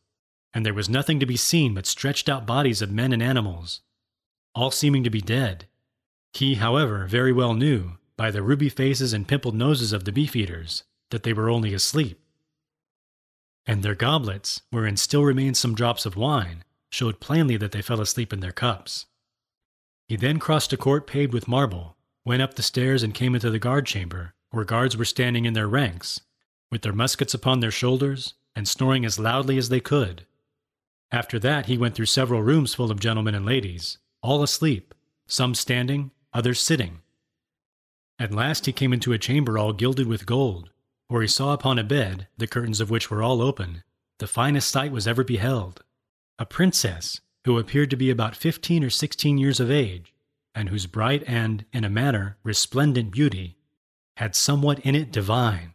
and 0.55 0.65
there 0.65 0.73
was 0.73 0.89
nothing 0.89 1.21
to 1.21 1.27
be 1.27 1.37
seen 1.37 1.75
but 1.75 1.87
stretched 1.87 2.29
out 2.29 2.47
bodies 2.47 2.81
of 2.81 2.91
men 2.91 3.13
and 3.13 3.23
animals, 3.23 3.81
all 4.55 4.71
seeming 4.71 5.05
to 5.05 5.11
be 5.11 5.21
dead. 5.21 5.67
He, 6.33 6.55
however, 6.55 7.07
very 7.07 7.33
well 7.33 7.55
knew, 7.55 7.99
by 8.17 8.31
the 8.31 8.43
ruby 8.43 8.69
faces 8.69 9.13
and 9.13 9.29
pimpled 9.29 9.55
noses 9.55 9.93
of 9.93 10.05
the 10.05 10.13
beefeaters, 10.13 10.85
that 11.11 11.25
they 11.25 11.33
were 11.33 11.51
only 11.51 11.75
asleep. 11.75 12.21
And 13.67 13.83
their 13.83 13.95
goblets, 13.95 14.63
wherein 14.71 14.97
still 14.97 15.25
remained 15.25 15.57
some 15.57 15.75
drops 15.75 16.07
of 16.07 16.17
wine, 16.17 16.65
showed 16.91 17.21
plainly 17.21 17.57
that 17.57 17.73
they 17.73 17.83
fell 17.83 18.01
asleep 18.01 18.33
in 18.33 18.41
their 18.41 18.53
cups. 18.53 19.07
He 20.07 20.17
then 20.17 20.39
crossed 20.39 20.73
a 20.73 20.77
court 20.77 21.07
paved 21.07 21.33
with 21.33 21.49
marble, 21.49 21.97
went 22.25 22.43
up 22.43 22.55
the 22.55 22.63
stairs, 22.63 23.03
and 23.03 23.15
came 23.15 23.35
into 23.35 23.51
the 23.51 23.59
guard 23.59 23.87
chamber, 23.87 24.35
where 24.55 24.65
guards 24.65 24.97
were 24.97 25.05
standing 25.05 25.45
in 25.45 25.55
their 25.55 25.69
ranks, 25.69 26.21
with 26.71 26.83
their 26.83 26.93
muskets 26.93 27.35
upon 27.35 27.61
their 27.61 27.71
shoulders, 27.71 28.35
and 28.57 28.69
snoring 28.69 29.05
as 29.05 29.19
loudly 29.19 29.59
as 29.59 29.69
they 29.69 29.81
could. 29.81 30.27
After 31.11 31.39
that, 31.41 31.67
he 31.67 31.79
went 31.79 31.95
through 31.95 32.07
several 32.07 32.43
rooms 32.43 32.75
full 32.75 32.91
of 32.91 33.01
gentlemen 33.01 33.35
and 33.35 33.45
ladies, 33.45 33.99
all 34.23 34.43
asleep, 34.43 34.95
some 35.27 35.55
standing, 35.55 36.11
others 36.33 36.61
sitting. 36.61 37.01
At 38.19 38.33
last 38.33 38.67
he 38.67 38.73
came 38.73 38.93
into 38.93 39.13
a 39.13 39.19
chamber 39.19 39.59
all 39.59 39.73
gilded 39.73 40.07
with 40.07 40.27
gold, 40.27 40.71
where 41.09 41.23
he 41.23 41.29
saw 41.29 41.53
upon 41.53 41.79
a 41.79 41.85
bed, 41.85 42.29
the 42.39 42.47
curtains 42.47 42.81
of 42.81 42.91
which 42.91 43.11
were 43.11 43.23
all 43.23 43.43
open, 43.43 43.83
the 44.19 44.27
finest 44.27 44.71
sight 44.71 44.93
was 44.93 45.07
ever 45.07 45.25
beheld. 45.25 45.83
A 46.39 46.47
princess, 46.47 47.21
who 47.45 47.59
appeared 47.59 47.91
to 47.91 47.97
be 47.97 48.11
about 48.11 48.37
fifteen 48.37 48.83
or 48.83 48.91
sixteen 48.91 49.39
years 49.39 49.61
of 49.61 49.71
age, 49.71 50.15
and 50.55 50.69
whose 50.69 50.87
bright 50.87 51.23
and, 51.27 51.65
in 51.73 51.85
a 51.85 51.91
manner, 51.91 52.39
resplendent 52.43 53.11
beauty 53.11 53.57
had 54.17 54.35
somewhat 54.35 54.79
in 54.81 54.95
it 54.95 55.11
divine. 55.13 55.75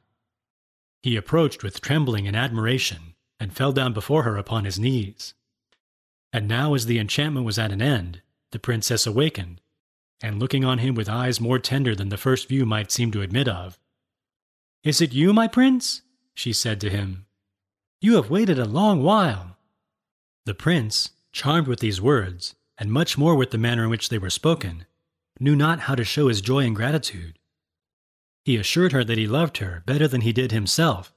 He 1.02 1.16
approached 1.16 1.64
with 1.64 1.82
trembling 1.82 2.28
and 2.28 2.36
admiration, 2.36 3.16
and 3.40 3.56
fell 3.56 3.72
down 3.72 3.94
before 3.94 4.24
her 4.24 4.38
upon 4.38 4.66
his 4.66 4.80
knees. 4.80 5.34
And 6.34 6.48
now, 6.48 6.74
as 6.74 6.86
the 6.86 7.00
enchantment 7.00 7.46
was 7.46 7.58
at 7.58 7.72
an 7.72 7.82
end, 7.82 8.22
the 8.52 8.60
princess 8.60 9.08
awakened, 9.08 9.62
and 10.22 10.40
looking 10.40 10.66
on 10.66 10.80
him 10.80 10.96
with 10.96 11.10
eyes 11.10 11.40
more 11.40 11.60
tender 11.60 11.96
than 11.96 12.10
the 12.10 12.18
first 12.18 12.50
view 12.50 12.66
might 12.66 12.92
seem 12.92 13.12
to 13.12 13.22
admit 13.22 13.48
of. 13.48 13.80
Is 14.84 15.02
it 15.02 15.14
you, 15.14 15.34
my 15.34 15.48
prince? 15.48 16.02
she 16.34 16.54
said 16.54 16.80
to 16.82 16.90
him. 16.90 17.26
You 18.02 18.16
have 18.16 18.30
waited 18.30 18.60
a 18.60 18.66
long 18.66 19.04
while. 19.04 19.58
The 20.46 20.54
prince, 20.54 21.12
charmed 21.32 21.68
with 21.68 21.80
these 21.80 22.02
words, 22.02 22.56
and 22.78 22.92
much 22.92 23.18
more 23.18 23.36
with 23.36 23.52
the 23.52 23.58
manner 23.58 23.84
in 23.84 23.90
which 23.90 24.10
they 24.10 24.18
were 24.18 24.30
spoken, 24.30 24.86
knew 25.40 25.56
not 25.56 25.82
how 25.82 25.96
to 25.96 26.04
show 26.04 26.28
his 26.28 26.42
joy 26.42 26.66
and 26.66 26.76
gratitude. 26.76 27.39
He 28.46 28.58
assured 28.58 28.92
her 28.92 29.04
that 29.04 29.18
he 29.18 29.28
loved 29.28 29.58
her 29.58 29.84
better 29.86 30.08
than 30.08 30.22
he 30.22 30.34
did 30.34 30.52
himself. 30.52 31.14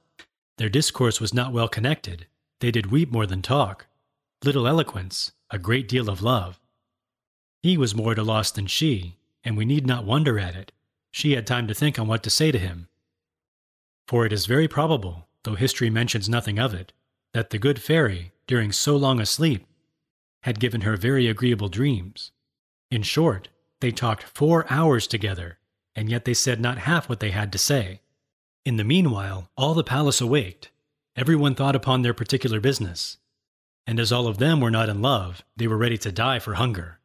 Their 0.57 0.69
discourse 0.69 1.19
was 1.19 1.33
not 1.33 1.53
well 1.53 1.67
connected. 1.67 2.27
They 2.59 2.71
did 2.71 2.91
weep 2.91 3.11
more 3.11 3.25
than 3.25 3.41
talk. 3.41 3.87
Little 4.43 4.67
eloquence, 4.67 5.31
a 5.49 5.57
great 5.57 5.87
deal 5.87 6.09
of 6.09 6.21
love. 6.21 6.59
He 7.61 7.77
was 7.77 7.95
more 7.95 8.11
at 8.11 8.19
a 8.19 8.23
loss 8.23 8.51
than 8.51 8.67
she, 8.67 9.17
and 9.43 9.57
we 9.57 9.65
need 9.65 9.87
not 9.87 10.05
wonder 10.05 10.37
at 10.37 10.55
it. 10.55 10.71
She 11.11 11.31
had 11.31 11.47
time 11.47 11.67
to 11.67 11.73
think 11.73 11.97
on 11.97 12.07
what 12.07 12.23
to 12.23 12.29
say 12.29 12.51
to 12.51 12.59
him. 12.59 12.87
For 14.07 14.25
it 14.25 14.33
is 14.33 14.45
very 14.45 14.67
probable, 14.67 15.27
though 15.43 15.55
history 15.55 15.89
mentions 15.89 16.27
nothing 16.27 16.59
of 16.59 16.73
it, 16.73 16.91
that 17.33 17.49
the 17.49 17.57
good 17.57 17.81
fairy, 17.81 18.31
during 18.47 18.71
so 18.71 18.97
long 18.97 19.19
a 19.19 19.25
sleep, 19.25 19.65
had 20.41 20.59
given 20.59 20.81
her 20.81 20.97
very 20.97 21.27
agreeable 21.27 21.69
dreams. 21.69 22.31
In 22.91 23.01
short, 23.01 23.47
they 23.79 23.91
talked 23.91 24.23
four 24.23 24.65
hours 24.69 25.07
together, 25.07 25.57
and 25.95 26.09
yet 26.09 26.25
they 26.25 26.33
said 26.33 26.59
not 26.59 26.79
half 26.79 27.07
what 27.07 27.19
they 27.19 27.31
had 27.31 27.51
to 27.51 27.57
say. 27.57 28.01
In 28.65 28.77
the 28.77 28.83
meanwhile, 28.83 29.49
all 29.57 29.73
the 29.73 29.83
palace 29.83 30.21
awaked. 30.21 30.71
Every 31.15 31.35
one 31.35 31.53
thought 31.53 31.75
upon 31.75 32.01
their 32.01 32.13
particular 32.13 32.59
business. 32.59 33.17
And 33.85 33.99
as 33.99 34.11
all 34.11 34.27
of 34.27 34.37
them 34.37 34.61
were 34.61 34.71
not 34.71 34.89
in 34.89 35.01
love, 35.01 35.43
they 35.55 35.67
were 35.67 35.77
ready 35.77 35.97
to 35.99 36.11
die 36.11 36.39
for 36.39 36.55
hunger. 36.55 36.99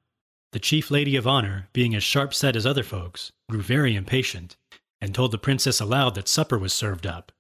The 0.53 0.61
chief 0.61 0.91
lady 0.91 1.17
of 1.17 1.27
honor, 1.27 1.69
being 1.73 1.95
as 1.95 2.03
sharp 2.03 2.33
set 2.33 2.57
as 2.57 2.65
other 2.65 2.85
folks, 2.85 3.33
grew 3.51 3.61
very 3.61 3.95
impatient, 3.95 4.57
and 5.01 5.15
told 5.15 5.33
the 5.33 5.39
princess 5.39 5.81
aloud 5.81 6.15
that 6.15 6.29
supper 6.29 6.59
was 6.59 6.73
served 6.73 7.07
up. 7.07 7.33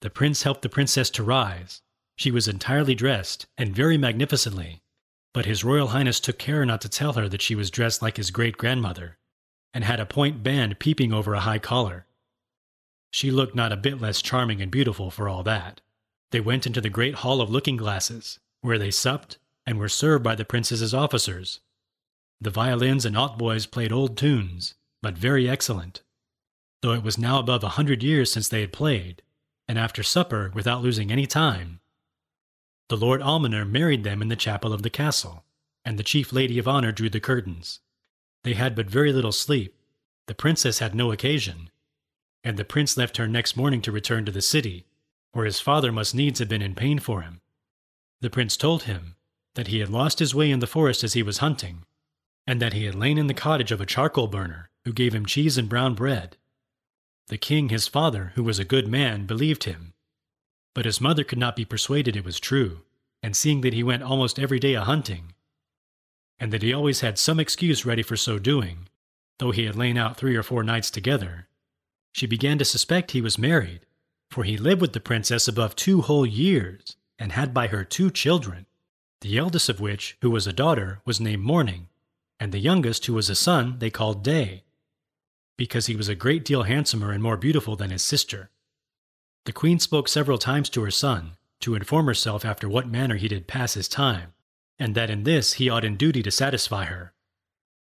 The 0.00 0.10
prince 0.10 0.44
helped 0.44 0.62
the 0.62 0.68
princess 0.68 1.10
to 1.10 1.22
rise. 1.22 1.82
She 2.16 2.30
was 2.30 2.48
entirely 2.48 2.94
dressed, 2.94 3.46
and 3.58 3.74
very 3.74 3.98
magnificently, 3.98 4.80
but 5.34 5.46
his 5.46 5.64
royal 5.64 5.88
highness 5.88 6.20
took 6.20 6.38
care 6.38 6.64
not 6.64 6.80
to 6.82 6.88
tell 6.88 7.14
her 7.14 7.28
that 7.28 7.42
she 7.42 7.54
was 7.54 7.70
dressed 7.70 8.02
like 8.02 8.16
his 8.16 8.30
great 8.30 8.56
grandmother, 8.56 9.18
and 9.74 9.84
had 9.84 10.00
a 10.00 10.06
point 10.06 10.42
band 10.42 10.78
peeping 10.78 11.12
over 11.12 11.34
a 11.34 11.40
high 11.40 11.58
collar. 11.58 12.06
She 13.10 13.30
looked 13.30 13.54
not 13.54 13.72
a 13.72 13.76
bit 13.76 14.00
less 14.00 14.22
charming 14.22 14.60
and 14.60 14.70
beautiful 14.70 15.10
for 15.10 15.28
all 15.28 15.42
that. 15.42 15.80
They 16.30 16.40
went 16.40 16.66
into 16.66 16.80
the 16.80 16.88
great 16.88 17.16
hall 17.16 17.40
of 17.40 17.50
looking 17.50 17.76
glasses, 17.76 18.38
where 18.60 18.78
they 18.78 18.90
supped 18.90 19.38
and 19.66 19.78
were 19.78 19.88
served 19.88 20.24
by 20.24 20.34
the 20.34 20.44
princess's 20.44 20.94
officers, 20.94 21.60
the 22.42 22.50
violins 22.50 23.04
and 23.04 23.14
hautboys 23.14 23.70
played 23.70 23.92
old 23.92 24.16
tunes, 24.16 24.74
but 25.00 25.16
very 25.16 25.48
excellent. 25.48 26.02
Though 26.80 26.92
it 26.92 27.04
was 27.04 27.16
now 27.16 27.38
above 27.38 27.62
a 27.62 27.78
hundred 27.78 28.02
years 28.02 28.32
since 28.32 28.48
they 28.48 28.62
had 28.62 28.72
played, 28.72 29.22
and 29.68 29.78
after 29.78 30.02
supper, 30.02 30.50
without 30.52 30.82
losing 30.82 31.12
any 31.12 31.24
time, 31.24 31.78
the 32.88 32.96
Lord 32.96 33.20
Almoner 33.22 33.64
married 33.64 34.02
them 34.02 34.20
in 34.20 34.26
the 34.26 34.34
chapel 34.34 34.72
of 34.72 34.82
the 34.82 34.90
castle, 34.90 35.44
and 35.84 35.96
the 35.96 36.02
chief 36.02 36.32
lady 36.32 36.58
of 36.58 36.66
honor 36.66 36.90
drew 36.90 37.08
the 37.08 37.20
curtains. 37.20 37.78
They 38.44 38.54
had 38.54 38.74
but 38.74 38.90
very 38.90 39.12
little 39.12 39.32
sleep. 39.32 39.74
The 40.26 40.34
princess 40.34 40.78
had 40.78 40.94
no 40.94 41.12
occasion, 41.12 41.70
and 42.44 42.56
the 42.56 42.64
prince 42.64 42.96
left 42.96 43.16
her 43.16 43.28
next 43.28 43.56
morning 43.56 43.82
to 43.82 43.92
return 43.92 44.24
to 44.24 44.32
the 44.32 44.42
city, 44.42 44.86
where 45.32 45.44
his 45.44 45.60
father 45.60 45.92
must 45.92 46.14
needs 46.14 46.38
have 46.38 46.48
been 46.48 46.62
in 46.62 46.74
pain 46.74 46.98
for 46.98 47.22
him. 47.22 47.40
The 48.20 48.30
prince 48.30 48.56
told 48.56 48.84
him 48.84 49.16
that 49.54 49.68
he 49.68 49.80
had 49.80 49.88
lost 49.88 50.18
his 50.18 50.34
way 50.34 50.50
in 50.50 50.60
the 50.60 50.66
forest 50.66 51.04
as 51.04 51.12
he 51.12 51.22
was 51.22 51.38
hunting, 51.38 51.84
and 52.46 52.60
that 52.60 52.72
he 52.72 52.84
had 52.84 52.94
lain 52.94 53.18
in 53.18 53.26
the 53.26 53.34
cottage 53.34 53.72
of 53.72 53.80
a 53.80 53.86
charcoal 53.86 54.26
burner, 54.26 54.70
who 54.84 54.92
gave 54.92 55.14
him 55.14 55.26
cheese 55.26 55.56
and 55.58 55.68
brown 55.68 55.94
bread. 55.94 56.36
The 57.28 57.38
king, 57.38 57.68
his 57.68 57.88
father, 57.88 58.32
who 58.34 58.42
was 58.42 58.58
a 58.58 58.64
good 58.64 58.88
man, 58.88 59.26
believed 59.26 59.64
him. 59.64 59.94
But 60.74 60.84
his 60.84 61.00
mother 61.00 61.24
could 61.24 61.38
not 61.38 61.56
be 61.56 61.64
persuaded 61.64 62.16
it 62.16 62.24
was 62.24 62.40
true, 62.40 62.82
and 63.22 63.36
seeing 63.36 63.60
that 63.60 63.74
he 63.74 63.82
went 63.82 64.02
almost 64.02 64.38
every 64.38 64.58
day 64.58 64.74
a 64.74 64.82
hunting, 64.82 65.32
and 66.38 66.52
that 66.52 66.62
he 66.62 66.72
always 66.72 67.00
had 67.00 67.18
some 67.18 67.38
excuse 67.38 67.84
ready 67.84 68.02
for 68.02 68.16
so 68.16 68.38
doing, 68.38 68.88
though 69.38 69.50
he 69.50 69.64
had 69.64 69.76
lain 69.76 69.96
out 69.96 70.16
three 70.16 70.36
or 70.36 70.42
four 70.42 70.62
nights 70.62 70.90
together, 70.90 71.48
she 72.12 72.26
began 72.26 72.58
to 72.58 72.64
suspect 72.64 73.10
he 73.10 73.20
was 73.20 73.38
married, 73.38 73.80
for 74.30 74.44
he 74.44 74.56
lived 74.56 74.80
with 74.80 74.92
the 74.92 75.00
princess 75.00 75.48
above 75.48 75.74
two 75.74 76.02
whole 76.02 76.26
years, 76.26 76.96
and 77.18 77.32
had 77.32 77.54
by 77.54 77.68
her 77.68 77.84
two 77.84 78.10
children, 78.10 78.66
the 79.20 79.38
eldest 79.38 79.68
of 79.68 79.80
which, 79.80 80.16
who 80.20 80.30
was 80.30 80.46
a 80.46 80.52
daughter, 80.52 81.00
was 81.04 81.20
named 81.20 81.42
Morning, 81.42 81.88
and 82.38 82.52
the 82.52 82.58
youngest, 82.58 83.06
who 83.06 83.14
was 83.14 83.30
a 83.30 83.34
son, 83.34 83.78
they 83.78 83.90
called 83.90 84.24
Day, 84.24 84.64
because 85.56 85.86
he 85.86 85.96
was 85.96 86.08
a 86.08 86.14
great 86.14 86.44
deal 86.44 86.64
handsomer 86.64 87.12
and 87.12 87.22
more 87.22 87.36
beautiful 87.36 87.76
than 87.76 87.90
his 87.90 88.02
sister. 88.02 88.50
The 89.44 89.52
queen 89.52 89.78
spoke 89.78 90.08
several 90.08 90.38
times 90.38 90.68
to 90.70 90.82
her 90.82 90.90
son, 90.90 91.32
to 91.60 91.74
inform 91.74 92.06
herself 92.06 92.44
after 92.44 92.68
what 92.68 92.88
manner 92.88 93.16
he 93.16 93.28
did 93.28 93.46
pass 93.46 93.74
his 93.74 93.88
time, 93.88 94.32
and 94.82 94.96
that 94.96 95.10
in 95.10 95.22
this 95.22 95.52
he 95.54 95.70
ought 95.70 95.84
in 95.84 95.96
duty 95.96 96.24
to 96.24 96.30
satisfy 96.32 96.86
her. 96.86 97.14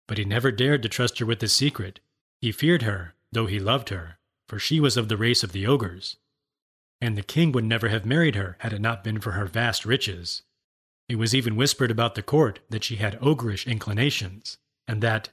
But 0.07 0.17
he 0.17 0.23
never 0.23 0.49
dared 0.49 0.81
to 0.83 0.87
trust 0.87 1.19
her 1.19 1.25
with 1.25 1.41
his 1.41 1.51
secret. 1.51 1.99
He 2.39 2.53
feared 2.53 2.83
her, 2.83 3.15
though 3.33 3.47
he 3.47 3.59
loved 3.59 3.89
her, 3.89 4.17
for 4.47 4.59
she 4.59 4.79
was 4.79 4.95
of 4.95 5.09
the 5.09 5.17
race 5.17 5.43
of 5.43 5.51
the 5.51 5.67
ogres. 5.67 6.15
And 7.01 7.17
the 7.17 7.21
king 7.21 7.51
would 7.51 7.65
never 7.65 7.89
have 7.89 8.05
married 8.05 8.35
her 8.35 8.55
had 8.61 8.71
it 8.71 8.79
not 8.79 9.03
been 9.03 9.19
for 9.19 9.33
her 9.33 9.45
vast 9.45 9.85
riches. 9.85 10.43
It 11.09 11.17
was 11.17 11.35
even 11.35 11.57
whispered 11.57 11.91
about 11.91 12.15
the 12.15 12.23
court 12.23 12.59
that 12.69 12.85
she 12.85 12.95
had 12.95 13.19
ogreish 13.19 13.67
inclinations, 13.67 14.57
and 14.87 15.03
that, 15.03 15.31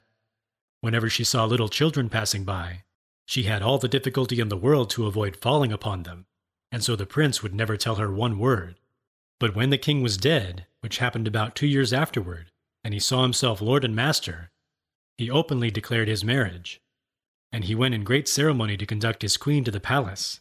whenever 0.81 1.09
she 1.09 1.23
saw 1.23 1.45
little 1.45 1.69
children 1.69 2.09
passing 2.09 2.43
by, 2.43 2.83
she 3.25 3.43
had 3.43 3.61
all 3.61 3.77
the 3.77 3.87
difficulty 3.87 4.41
in 4.41 4.49
the 4.49 4.57
world 4.57 4.89
to 4.89 5.07
avoid 5.07 5.37
falling 5.37 5.71
upon 5.71 6.03
them, 6.03 6.25
and 6.73 6.83
so 6.83 6.97
the 6.97 7.05
prince 7.05 7.41
would 7.41 7.55
never 7.55 7.77
tell 7.77 7.95
her 7.95 8.11
one 8.11 8.37
word. 8.37 8.75
But 9.43 9.55
when 9.55 9.71
the 9.71 9.77
king 9.77 10.01
was 10.01 10.15
dead, 10.15 10.67
which 10.79 10.99
happened 10.99 11.27
about 11.27 11.53
two 11.53 11.67
years 11.67 11.91
afterward, 11.91 12.49
and 12.81 12.93
he 12.93 12.99
saw 13.01 13.23
himself 13.23 13.59
lord 13.59 13.83
and 13.83 13.93
master, 13.93 14.51
he 15.17 15.29
openly 15.29 15.69
declared 15.69 16.07
his 16.07 16.23
marriage, 16.23 16.79
and 17.51 17.65
he 17.65 17.75
went 17.75 17.93
in 17.93 18.05
great 18.05 18.29
ceremony 18.29 18.77
to 18.77 18.85
conduct 18.85 19.21
his 19.21 19.35
queen 19.35 19.65
to 19.65 19.69
the 19.71 19.81
palace. 19.81 20.39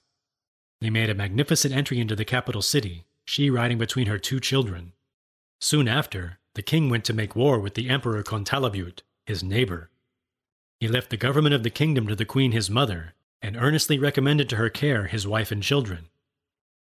They 0.81 0.89
made 0.89 1.11
a 1.11 1.17
magnificent 1.17 1.75
entry 1.75 1.99
into 1.99 2.15
the 2.15 2.25
capital 2.25 2.63
city, 2.63 3.05
she 3.25 3.51
riding 3.51 3.77
between 3.77 4.07
her 4.07 4.21
two 4.21 4.39
children. 4.39 4.93
Soon 5.61 5.89
after, 5.89 6.39
the 6.55 6.63
king 6.63 6.89
went 6.89 7.05
to 7.07 7.13
make 7.13 7.35
war 7.35 7.59
with 7.59 7.75
the 7.75 7.89
Emperor 7.89 8.23
Cantalabutte, 8.23 9.03
his 9.27 9.43
neighbor. 9.43 9.91
He 10.79 10.87
left 10.87 11.11
the 11.11 11.17
government 11.17 11.57
of 11.57 11.65
the 11.65 11.71
kingdom 11.71 12.07
to 12.07 12.15
the 12.15 12.25
queen 12.25 12.53
his 12.53 12.71
mother, 12.71 13.15
and 13.43 13.57
earnestly 13.57 13.99
recommended 13.99 14.49
to 14.51 14.57
her 14.59 14.71
care 14.71 15.09
his 15.09 15.27
wife 15.27 15.51
and 15.51 15.61
children. 15.61 16.09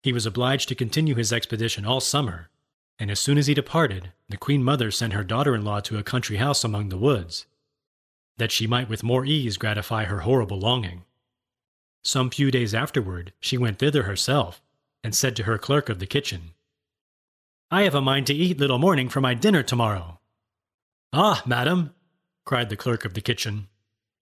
He 0.02 0.12
was 0.12 0.26
obliged 0.26 0.68
to 0.68 0.74
continue 0.74 1.14
his 1.14 1.32
expedition 1.32 1.84
all 1.84 2.00
summer, 2.00 2.48
and 2.98 3.10
as 3.10 3.20
soon 3.20 3.38
as 3.38 3.46
he 3.46 3.54
departed, 3.54 4.12
the 4.28 4.36
queen 4.36 4.62
mother 4.62 4.90
sent 4.90 5.12
her 5.12 5.24
daughter 5.24 5.54
in 5.54 5.64
law 5.64 5.80
to 5.80 5.98
a 5.98 6.02
country 6.02 6.38
house 6.38 6.64
among 6.64 6.88
the 6.88 6.98
woods, 6.98 7.46
that 8.38 8.52
she 8.52 8.66
might 8.66 8.88
with 8.88 9.02
more 9.02 9.24
ease 9.24 9.58
gratify 9.58 10.04
her 10.04 10.20
horrible 10.20 10.58
longing. 10.58 11.04
Some 12.02 12.30
few 12.30 12.50
days 12.50 12.74
afterward, 12.74 13.32
she 13.40 13.58
went 13.58 13.78
thither 13.78 14.04
herself, 14.04 14.62
and 15.04 15.14
said 15.14 15.36
to 15.36 15.44
her 15.44 15.58
clerk 15.58 15.88
of 15.88 15.98
the 15.98 16.06
kitchen, 16.06 16.54
I 17.70 17.82
have 17.82 17.94
a 17.94 18.00
mind 18.00 18.26
to 18.26 18.34
eat 18.34 18.58
little 18.58 18.78
morning 18.78 19.08
for 19.08 19.20
my 19.20 19.34
dinner 19.34 19.62
tomorrow. 19.62 20.18
Ah, 21.12 21.42
madam, 21.46 21.94
cried 22.44 22.68
the 22.68 22.76
clerk 22.76 23.04
of 23.04 23.14
the 23.14 23.20
kitchen. 23.20 23.68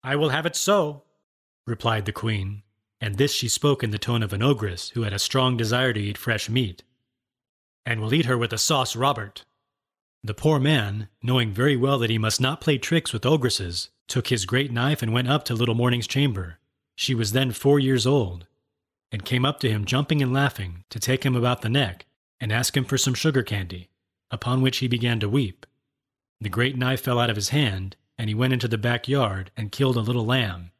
I 0.03 0.15
will 0.15 0.29
have 0.29 0.45
it 0.45 0.55
so, 0.55 1.03
replied 1.65 2.05
the 2.05 2.11
queen, 2.11 2.63
and 3.01 3.17
this 3.17 3.33
she 3.33 3.47
spoke 3.47 3.83
in 3.83 3.91
the 3.91 3.97
tone 3.97 4.23
of 4.23 4.33
an 4.33 4.41
ogress 4.41 4.89
who 4.89 5.03
had 5.03 5.13
a 5.13 5.19
strong 5.19 5.57
desire 5.57 5.93
to 5.93 5.99
eat 5.99 6.17
fresh 6.17 6.49
meat. 6.49 6.83
And 7.85 7.99
will 8.01 8.13
eat 8.13 8.25
her 8.25 8.37
with 8.37 8.53
a 8.53 8.57
sauce 8.57 8.95
Robert. 8.95 9.45
The 10.23 10.33
poor 10.33 10.59
man, 10.59 11.09
knowing 11.21 11.51
very 11.51 11.75
well 11.75 11.99
that 11.99 12.09
he 12.09 12.17
must 12.17 12.41
not 12.41 12.61
play 12.61 12.77
tricks 12.77 13.13
with 13.13 13.25
ogresses, 13.25 13.89
took 14.07 14.27
his 14.27 14.45
great 14.45 14.71
knife 14.71 15.01
and 15.01 15.13
went 15.13 15.27
up 15.27 15.45
to 15.45 15.53
little 15.53 15.75
Morning's 15.75 16.07
chamber. 16.07 16.57
She 16.95 17.13
was 17.13 17.31
then 17.31 17.51
four 17.51 17.79
years 17.79 18.07
old, 18.07 18.47
and 19.11 19.25
came 19.25 19.45
up 19.45 19.59
to 19.59 19.69
him 19.69 19.85
jumping 19.85 20.21
and 20.21 20.33
laughing 20.33 20.83
to 20.89 20.99
take 20.99 21.23
him 21.23 21.35
about 21.35 21.61
the 21.61 21.69
neck 21.69 22.05
and 22.39 22.51
ask 22.51 22.75
him 22.75 22.85
for 22.85 22.97
some 22.97 23.13
sugar 23.13 23.43
candy, 23.43 23.89
upon 24.31 24.61
which 24.61 24.77
he 24.77 24.87
began 24.87 25.19
to 25.19 25.29
weep. 25.29 25.65
The 26.41 26.49
great 26.49 26.77
knife 26.77 27.01
fell 27.01 27.19
out 27.19 27.29
of 27.29 27.35
his 27.35 27.49
hand, 27.49 27.95
and 28.17 28.29
he 28.29 28.35
went 28.35 28.53
into 28.53 28.67
the 28.67 28.77
back 28.77 29.07
yard 29.07 29.51
and 29.55 29.71
killed 29.71 29.95
a 29.95 30.01
little 30.01 30.25
lamb. 30.25 30.71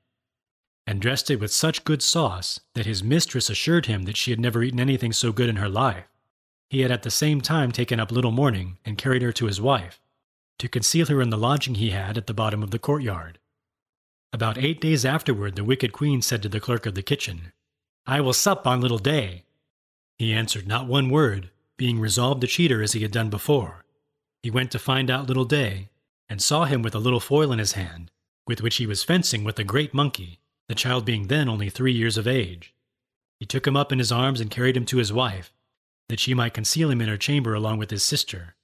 And 0.88 1.02
dressed 1.02 1.32
it 1.32 1.40
with 1.40 1.52
such 1.52 1.84
good 1.84 2.02
sauce 2.02 2.60
that 2.74 2.86
his 2.86 3.04
mistress 3.04 3.50
assured 3.50 3.88
him 3.88 4.04
that 4.04 4.18
she 4.18 4.32
had 4.32 4.40
never 4.40 4.64
eaten 4.64 4.80
anything 4.80 5.12
so 5.12 5.32
good 5.32 5.50
in 5.50 5.56
her 5.56 5.70
life. 5.70 6.06
He 6.70 6.82
had 6.82 6.92
at 6.92 7.04
the 7.04 7.12
same 7.12 7.42
time 7.42 7.72
taken 7.72 8.00
up 8.00 8.12
little 8.12 8.32
Morning 8.32 8.78
and 8.86 8.98
carried 8.98 9.22
her 9.22 9.32
to 9.34 9.46
his 9.46 9.62
wife, 9.62 10.00
to 10.60 10.68
conceal 10.68 11.08
her 11.08 11.22
in 11.22 11.30
the 11.30 11.38
lodging 11.38 11.76
he 11.76 11.92
had 11.92 12.18
at 12.18 12.28
the 12.28 12.34
bottom 12.34 12.62
of 12.62 12.72
the 12.72 12.80
courtyard. 12.80 13.40
About 14.34 14.58
eight 14.58 14.82
days 14.82 15.06
afterward, 15.06 15.56
the 15.56 15.64
wicked 15.64 15.94
queen 15.94 16.22
said 16.22 16.44
to 16.44 16.50
the 16.50 16.60
clerk 16.60 16.86
of 16.86 16.96
the 16.96 17.02
kitchen, 17.02 17.54
I 18.06 18.22
will 18.22 18.34
sup 18.34 18.68
on 18.68 18.82
little 18.82 18.98
day. 18.98 19.46
He 20.18 20.34
answered 20.34 20.68
not 20.68 20.88
one 20.88 21.10
word, 21.10 21.50
being 21.78 22.00
resolved 22.00 22.42
to 22.42 22.48
cheat 22.48 22.72
her 22.72 22.82
as 22.82 22.94
he 22.94 23.02
had 23.02 23.12
done 23.12 23.30
before. 23.30 23.86
He 24.44 24.52
went 24.52 24.72
to 24.72 24.80
find 24.80 25.10
out 25.10 25.28
little 25.28 25.46
day, 25.46 25.90
and 26.30 26.42
saw 26.42 26.66
him 26.66 26.82
with 26.82 26.94
a 26.94 27.00
little 27.00 27.20
foil 27.20 27.52
in 27.52 27.60
his 27.60 27.74
hand, 27.74 28.12
with 28.48 28.62
which 28.62 28.76
he 28.78 28.86
was 28.86 29.04
fencing 29.04 29.44
with 29.44 29.58
a 29.60 29.64
great 29.64 29.94
monkey, 29.94 30.40
the 30.68 30.76
child 30.76 31.06
being 31.06 31.28
then 31.28 31.48
only 31.48 31.70
three 31.70 31.94
years 31.94 32.18
of 32.18 32.28
age. 32.28 32.74
He 33.40 33.46
took 33.46 33.68
him 33.68 33.78
up 33.78 33.92
in 33.92 34.00
his 34.00 34.12
arms 34.12 34.42
and 34.42 34.50
carried 34.50 34.78
him 34.78 34.86
to 34.86 34.98
his 34.98 35.14
wife, 35.14 35.54
that 36.10 36.20
she 36.20 36.34
might 36.34 36.54
conceal 36.54 36.90
him 36.90 37.02
in 37.02 37.10
her 37.10 37.18
chamber 37.18 37.54
along 37.54 37.78
with 37.78 37.92
his 37.92 38.04
sister, 38.04 38.56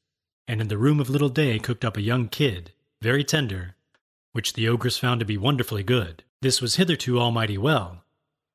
and 0.47 0.61
in 0.61 0.67
the 0.67 0.77
room 0.77 0.99
of 0.99 1.09
little 1.09 1.29
day 1.29 1.59
cooked 1.59 1.85
up 1.85 1.97
a 1.97 2.01
young 2.01 2.27
kid, 2.27 2.71
very 3.01 3.23
tender, 3.23 3.75
which 4.31 4.53
the 4.53 4.67
ogress 4.67 4.97
found 4.97 5.19
to 5.19 5.25
be 5.25 5.37
wonderfully 5.37 5.83
good. 5.83 6.23
This 6.41 6.61
was 6.61 6.75
hitherto 6.75 7.19
almighty 7.19 7.57
well, 7.57 8.03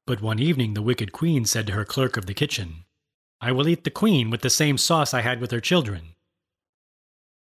but 0.07 0.23
one 0.23 0.39
evening 0.39 0.75
the 0.75 0.83
wicked 0.83 1.13
queen 1.13 1.45
said 1.45 1.67
to 1.67 1.73
her 1.75 1.85
clerk 1.85 2.17
of 2.17 2.27
the 2.27 2.35
kitchen, 2.35 2.85
I 3.41 3.53
will 3.53 3.69
eat 3.69 3.85
the 3.85 3.91
queen 3.91 4.31
with 4.31 4.41
the 4.41 4.51
same 4.51 4.79
sauce 4.79 5.13
I 5.13 5.21
had 5.21 5.41
with 5.41 5.51
her 5.51 5.61
children. 5.61 6.15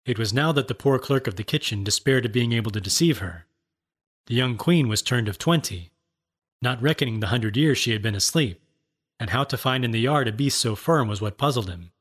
It 0.06 0.20
was 0.20 0.34
now 0.34 0.52
that 0.52 0.68
the 0.68 0.76
poor 0.76 1.00
clerk 1.00 1.26
of 1.26 1.36
the 1.36 1.44
kitchen 1.44 1.84
despaired 1.84 2.26
of 2.26 2.32
being 2.32 2.54
able 2.54 2.72
to 2.72 2.82
deceive 2.82 3.20
her. 3.20 3.46
The 4.28 4.36
young 4.36 4.58
queen 4.58 4.88
was 4.88 5.02
turned 5.02 5.28
of 5.28 5.40
twenty, 5.40 5.92
not 6.66 6.82
reckoning 6.82 7.22
the 7.22 7.28
hundred 7.28 7.56
years 7.56 7.78
she 7.78 7.94
had 7.94 8.02
been 8.02 8.16
asleep, 8.16 8.62
and 9.22 9.30
how 9.30 9.46
to 9.46 9.58
find 9.58 9.86
in 9.86 9.92
the 9.92 10.02
yard 10.02 10.28
a 10.28 10.34
beast 10.34 10.60
so 10.60 10.76
firm 10.76 11.08
was 11.08 11.22
what 11.22 11.38
puzzled 11.38 11.70
him. 11.70 11.92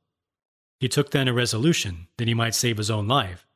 He 0.80 0.88
took 0.88 1.12
then 1.12 1.28
a 1.28 1.32
resolution 1.32 2.08
that 2.16 2.26
he 2.26 2.34
might 2.34 2.56
save 2.56 2.78
his 2.78 2.90
own 2.90 3.06
life, 3.06 3.46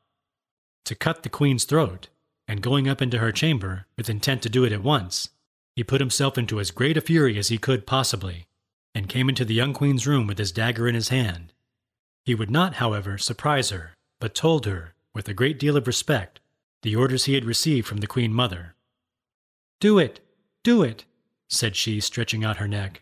to 0.89 0.95
cut 0.95 1.23
the 1.23 1.29
queen's 1.29 1.65
throat, 1.65 2.09
and 2.47 2.63
going 2.63 2.89
up 2.89 3.03
into 3.03 3.19
her 3.19 3.31
chamber, 3.31 3.85
with 3.99 4.09
intent 4.09 4.41
to 4.41 4.49
do 4.49 4.65
it 4.65 4.73
at 4.73 4.83
once, 4.83 5.29
he 5.77 5.85
put 5.85 6.01
himself 6.01 6.39
into 6.39 6.59
as 6.59 6.71
great 6.71 6.97
a 6.97 7.03
fury 7.03 7.37
as 7.39 7.49
he 7.49 7.59
could 7.59 7.87
possibly, 7.87 8.47
and 8.95 9.07
came 9.07 9.29
into 9.29 9.45
the 9.45 9.53
young 9.53 9.75
queen's 9.75 10.07
room 10.07 10.27
with 10.27 10.39
his 10.39 10.51
dagger 10.51 10.89
in 10.89 10.95
his 10.95 11.11
hand. 11.11 11.53
He 12.25 12.35
would 12.35 12.51
not, 12.51 12.77
however, 12.77 13.19
surprise 13.19 13.69
her, 13.69 13.93
but 14.19 14.35
told 14.35 14.65
her, 14.65 14.95
with 15.15 15.29
a 15.29 15.35
great 15.35 15.59
deal 15.59 15.77
of 15.77 15.87
respect, 15.87 16.41
the 16.81 16.97
orders 16.97 17.27
he 17.27 17.35
had 17.35 17.45
received 17.45 17.87
from 17.87 17.99
the 17.99 18.07
queen 18.07 18.33
mother. 18.33 18.75
Do 19.81 19.99
it, 19.99 20.21
do 20.69 20.83
it, 20.83 21.07
said 21.49 21.75
she, 21.75 21.99
stretching 21.99 22.45
out 22.45 22.59
her 22.59 22.69
neck. 22.69 23.01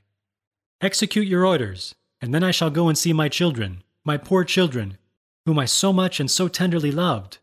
Execute 0.81 1.27
your 1.27 1.45
orders, 1.45 1.97
and 2.21 2.33
then 2.33 2.45
I 2.45 2.53
shall 2.53 2.71
go 2.71 2.89
and 2.89 2.97
see 2.97 3.13
my 3.13 3.29
children, 3.29 3.83
my 4.05 4.17
poor 4.17 4.45
children, 4.45 4.99
whom 5.47 5.59
I 5.59 5.65
so 5.65 5.93
much 5.93 6.21
and 6.21 6.31
so 6.31 6.47
tenderly 6.47 6.93
loved. 6.93 7.39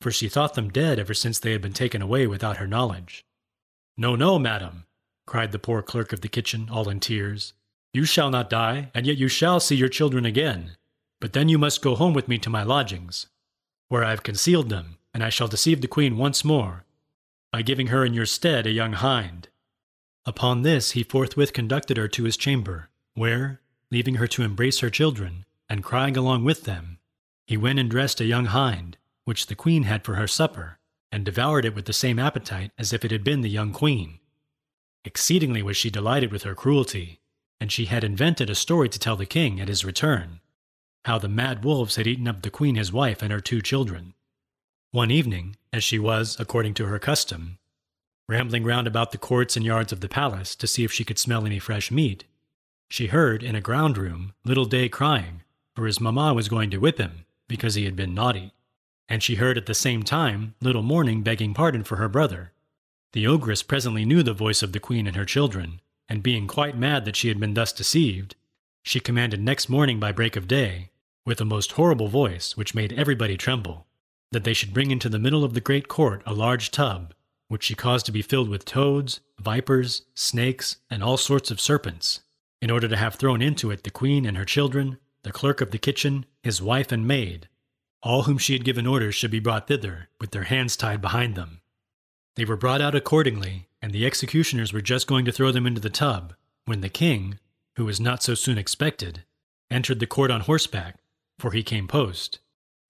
For 0.00 0.10
she 0.10 0.28
thought 0.28 0.54
them 0.54 0.68
dead 0.68 0.98
ever 0.98 1.14
since 1.14 1.38
they 1.38 1.52
had 1.52 1.62
been 1.62 1.72
taken 1.72 2.02
away 2.02 2.26
without 2.26 2.56
her 2.56 2.66
knowledge. 2.66 3.24
No, 3.96 4.16
no, 4.16 4.36
madam, 4.36 4.86
cried 5.28 5.52
the 5.52 5.60
poor 5.60 5.80
clerk 5.80 6.12
of 6.12 6.22
the 6.22 6.34
kitchen, 6.36 6.68
all 6.68 6.88
in 6.88 6.98
tears. 6.98 7.52
You 7.92 8.04
shall 8.04 8.30
not 8.30 8.50
die, 8.50 8.90
and 8.96 9.06
yet 9.06 9.16
you 9.16 9.28
shall 9.28 9.60
see 9.60 9.76
your 9.76 9.88
children 9.88 10.24
again. 10.24 10.72
But 11.20 11.34
then 11.34 11.48
you 11.48 11.56
must 11.56 11.82
go 11.82 11.94
home 11.94 12.14
with 12.14 12.26
me 12.26 12.38
to 12.38 12.50
my 12.50 12.64
lodgings, 12.64 13.28
where 13.90 14.02
I 14.02 14.10
have 14.10 14.24
concealed 14.24 14.70
them, 14.70 14.98
and 15.14 15.22
I 15.22 15.28
shall 15.28 15.46
deceive 15.46 15.82
the 15.82 15.86
queen 15.86 16.16
once 16.16 16.44
more, 16.44 16.84
by 17.52 17.62
giving 17.62 17.88
her 17.88 18.04
in 18.04 18.14
your 18.14 18.26
stead 18.26 18.66
a 18.66 18.70
young 18.70 18.92
hind. 18.92 19.48
Upon 20.26 20.62
this 20.62 20.92
he 20.92 21.02
forthwith 21.02 21.52
conducted 21.52 21.96
her 21.96 22.08
to 22.08 22.24
his 22.24 22.36
chamber, 22.36 22.90
where, 23.14 23.60
leaving 23.90 24.16
her 24.16 24.26
to 24.28 24.42
embrace 24.42 24.80
her 24.80 24.90
children, 24.90 25.44
and 25.68 25.84
crying 25.84 26.16
along 26.16 26.44
with 26.44 26.64
them, 26.64 26.98
he 27.46 27.56
went 27.56 27.78
and 27.78 27.90
dressed 27.90 28.20
a 28.20 28.26
young 28.26 28.46
hind, 28.46 28.98
which 29.24 29.46
the 29.46 29.54
queen 29.54 29.84
had 29.84 30.04
for 30.04 30.16
her 30.16 30.26
supper, 30.26 30.78
and 31.10 31.24
devoured 31.24 31.64
it 31.64 31.74
with 31.74 31.86
the 31.86 31.92
same 31.92 32.18
appetite 32.18 32.70
as 32.76 32.92
if 32.92 33.04
it 33.04 33.10
had 33.10 33.24
been 33.24 33.40
the 33.40 33.48
young 33.48 33.72
queen. 33.72 34.18
Exceedingly 35.04 35.62
was 35.62 35.76
she 35.76 35.88
delighted 35.88 36.30
with 36.30 36.42
her 36.42 36.54
cruelty, 36.54 37.20
and 37.60 37.72
she 37.72 37.86
had 37.86 38.04
invented 38.04 38.50
a 38.50 38.54
story 38.54 38.88
to 38.90 38.98
tell 38.98 39.16
the 39.16 39.24
king 39.24 39.60
at 39.60 39.68
his 39.68 39.84
return, 39.84 40.40
how 41.06 41.18
the 41.18 41.28
mad 41.28 41.64
wolves 41.64 41.96
had 41.96 42.06
eaten 42.06 42.28
up 42.28 42.42
the 42.42 42.50
queen 42.50 42.74
his 42.74 42.92
wife 42.92 43.22
and 43.22 43.32
her 43.32 43.40
two 43.40 43.62
children. 43.62 44.12
One 44.90 45.10
evening, 45.10 45.56
as 45.70 45.84
she 45.84 45.98
was, 45.98 46.40
according 46.40 46.72
to 46.74 46.86
her 46.86 46.98
custom, 46.98 47.58
rambling 48.26 48.64
round 48.64 48.86
about 48.86 49.12
the 49.12 49.18
courts 49.18 49.54
and 49.54 49.64
yards 49.64 49.92
of 49.92 50.00
the 50.00 50.08
palace 50.08 50.54
to 50.56 50.66
see 50.66 50.82
if 50.82 50.90
she 50.90 51.04
could 51.04 51.18
smell 51.18 51.44
any 51.44 51.58
fresh 51.58 51.90
meat. 51.90 52.24
She 52.88 53.08
heard 53.08 53.42
in 53.42 53.54
a 53.54 53.60
ground 53.60 53.98
room 53.98 54.32
little 54.44 54.64
Day 54.64 54.88
crying, 54.88 55.42
for 55.76 55.84
his 55.84 56.00
mamma 56.00 56.32
was 56.32 56.48
going 56.48 56.70
to 56.70 56.78
whip 56.78 56.96
him 56.96 57.26
because 57.48 57.74
he 57.74 57.84
had 57.84 57.96
been 57.96 58.14
naughty. 58.14 58.54
And 59.10 59.22
she 59.22 59.34
heard 59.34 59.58
at 59.58 59.66
the 59.66 59.74
same 59.74 60.04
time 60.04 60.54
little 60.62 60.82
Morning 60.82 61.22
begging 61.22 61.52
pardon 61.52 61.84
for 61.84 61.96
her 61.96 62.08
brother. 62.08 62.52
The 63.12 63.26
ogress 63.26 63.62
presently 63.62 64.06
knew 64.06 64.22
the 64.22 64.32
voice 64.32 64.62
of 64.62 64.72
the 64.72 64.80
queen 64.80 65.06
and 65.06 65.16
her 65.16 65.26
children, 65.26 65.82
and 66.08 66.22
being 66.22 66.46
quite 66.46 66.78
mad 66.78 67.04
that 67.04 67.16
she 67.16 67.28
had 67.28 67.38
been 67.38 67.52
thus 67.52 67.72
deceived, 67.72 68.36
she 68.82 69.00
commanded 69.00 69.40
next 69.40 69.68
morning 69.68 70.00
by 70.00 70.12
break 70.12 70.34
of 70.34 70.48
day, 70.48 70.92
with 71.26 71.42
a 71.42 71.44
most 71.44 71.72
horrible 71.72 72.08
voice 72.08 72.56
which 72.56 72.74
made 72.74 72.94
everybody 72.94 73.36
tremble, 73.36 73.86
that 74.32 74.44
they 74.44 74.52
should 74.52 74.74
bring 74.74 74.90
into 74.90 75.08
the 75.08 75.18
middle 75.18 75.44
of 75.44 75.54
the 75.54 75.60
great 75.60 75.88
court 75.88 76.22
a 76.26 76.34
large 76.34 76.70
tub, 76.70 77.14
which 77.48 77.64
she 77.64 77.74
caused 77.74 78.06
to 78.06 78.12
be 78.12 78.22
filled 78.22 78.48
with 78.48 78.64
toads, 78.64 79.20
vipers, 79.40 80.02
snakes, 80.14 80.76
and 80.90 81.02
all 81.02 81.16
sorts 81.16 81.50
of 81.50 81.60
serpents, 81.60 82.20
in 82.60 82.70
order 82.70 82.88
to 82.88 82.96
have 82.96 83.14
thrown 83.14 83.40
into 83.40 83.70
it 83.70 83.84
the 83.84 83.90
queen 83.90 84.26
and 84.26 84.36
her 84.36 84.44
children, 84.44 84.98
the 85.22 85.32
clerk 85.32 85.60
of 85.60 85.70
the 85.70 85.78
kitchen, 85.78 86.26
his 86.42 86.62
wife 86.62 86.92
and 86.92 87.06
maid. 87.06 87.48
All 88.02 88.24
whom 88.24 88.38
she 88.38 88.52
had 88.52 88.64
given 88.64 88.86
orders 88.86 89.14
should 89.14 89.30
be 89.30 89.40
brought 89.40 89.66
thither, 89.66 90.08
with 90.20 90.30
their 90.30 90.44
hands 90.44 90.76
tied 90.76 91.00
behind 91.00 91.34
them. 91.34 91.60
They 92.36 92.44
were 92.44 92.56
brought 92.56 92.80
out 92.80 92.94
accordingly, 92.94 93.68
and 93.82 93.92
the 93.92 94.06
executioners 94.06 94.72
were 94.72 94.80
just 94.80 95.06
going 95.06 95.24
to 95.24 95.32
throw 95.32 95.50
them 95.50 95.66
into 95.66 95.80
the 95.80 95.90
tub, 95.90 96.34
when 96.66 96.80
the 96.80 96.88
king, 96.88 97.38
who 97.76 97.84
was 97.84 98.00
not 98.00 98.22
so 98.22 98.34
soon 98.34 98.58
expected, 98.58 99.24
entered 99.70 99.98
the 99.98 100.06
court 100.06 100.30
on 100.30 100.42
horseback, 100.42 100.96
for 101.38 101.50
he 101.50 101.62
came 101.62 101.88
post, 101.88 102.38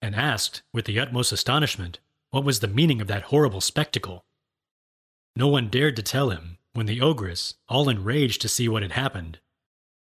and 0.01 0.15
asked, 0.15 0.61
with 0.73 0.85
the 0.85 0.99
utmost 0.99 1.31
astonishment, 1.31 1.99
what 2.31 2.43
was 2.43 2.59
the 2.59 2.67
meaning 2.67 3.01
of 3.01 3.07
that 3.07 3.23
horrible 3.23 3.61
spectacle. 3.61 4.25
No 5.35 5.47
one 5.47 5.69
dared 5.69 5.95
to 5.95 6.03
tell 6.03 6.29
him, 6.29 6.57
when 6.73 6.85
the 6.85 7.01
ogress, 7.01 7.55
all 7.67 7.89
enraged 7.89 8.41
to 8.41 8.49
see 8.49 8.69
what 8.69 8.83
had 8.83 8.91
happened, 8.91 9.39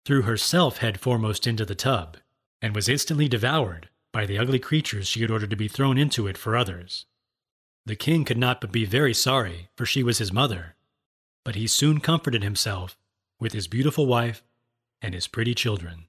threw 0.05 0.22
herself 0.22 0.78
head 0.78 1.00
foremost 1.00 1.46
into 1.46 1.64
the 1.64 1.74
tub, 1.74 2.16
and 2.61 2.74
was 2.74 2.88
instantly 2.88 3.28
devoured 3.28 3.88
by 4.12 4.26
the 4.26 4.38
ugly 4.38 4.59
creatures 4.59 5.09
she 5.09 5.20
had 5.20 5.31
ordered 5.31 5.50
to 5.50 5.57
be 5.57 5.68
thrown 5.68 5.98
into 5.98 6.26
it 6.26 6.38
for 6.38 6.57
others. 6.57 7.07
The 7.85 7.96
king 7.96 8.24
could 8.24 8.38
not 8.38 8.61
but 8.61 8.70
be 8.70 8.85
very 8.85 9.14
sorry, 9.14 9.68
for 9.76 9.85
she 9.85 10.02
was 10.02 10.18
his 10.18 10.33
mother, 10.33 10.76
but 11.44 11.57
he 11.57 11.66
soon 11.66 11.98
comforted 12.00 12.42
himself 12.42 12.96
with 13.40 13.52
his 13.52 13.66
beautiful 13.66 14.07
wife 14.07 14.44
and 15.00 15.14
his 15.14 15.26
pretty 15.26 15.55
children. 15.55 16.07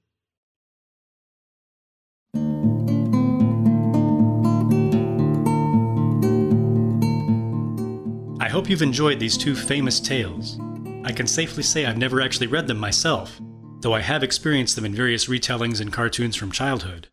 Hope 8.54 8.70
you've 8.70 8.82
enjoyed 8.82 9.18
these 9.18 9.36
two 9.36 9.56
famous 9.56 9.98
tales. 9.98 10.60
I 11.02 11.10
can 11.10 11.26
safely 11.26 11.64
say 11.64 11.84
I've 11.84 11.98
never 11.98 12.20
actually 12.20 12.46
read 12.46 12.68
them 12.68 12.78
myself, 12.78 13.40
though 13.80 13.94
I 13.94 14.00
have 14.00 14.22
experienced 14.22 14.76
them 14.76 14.84
in 14.84 14.94
various 14.94 15.24
retellings 15.24 15.80
and 15.80 15.92
cartoons 15.92 16.36
from 16.36 16.52
childhood. 16.52 17.08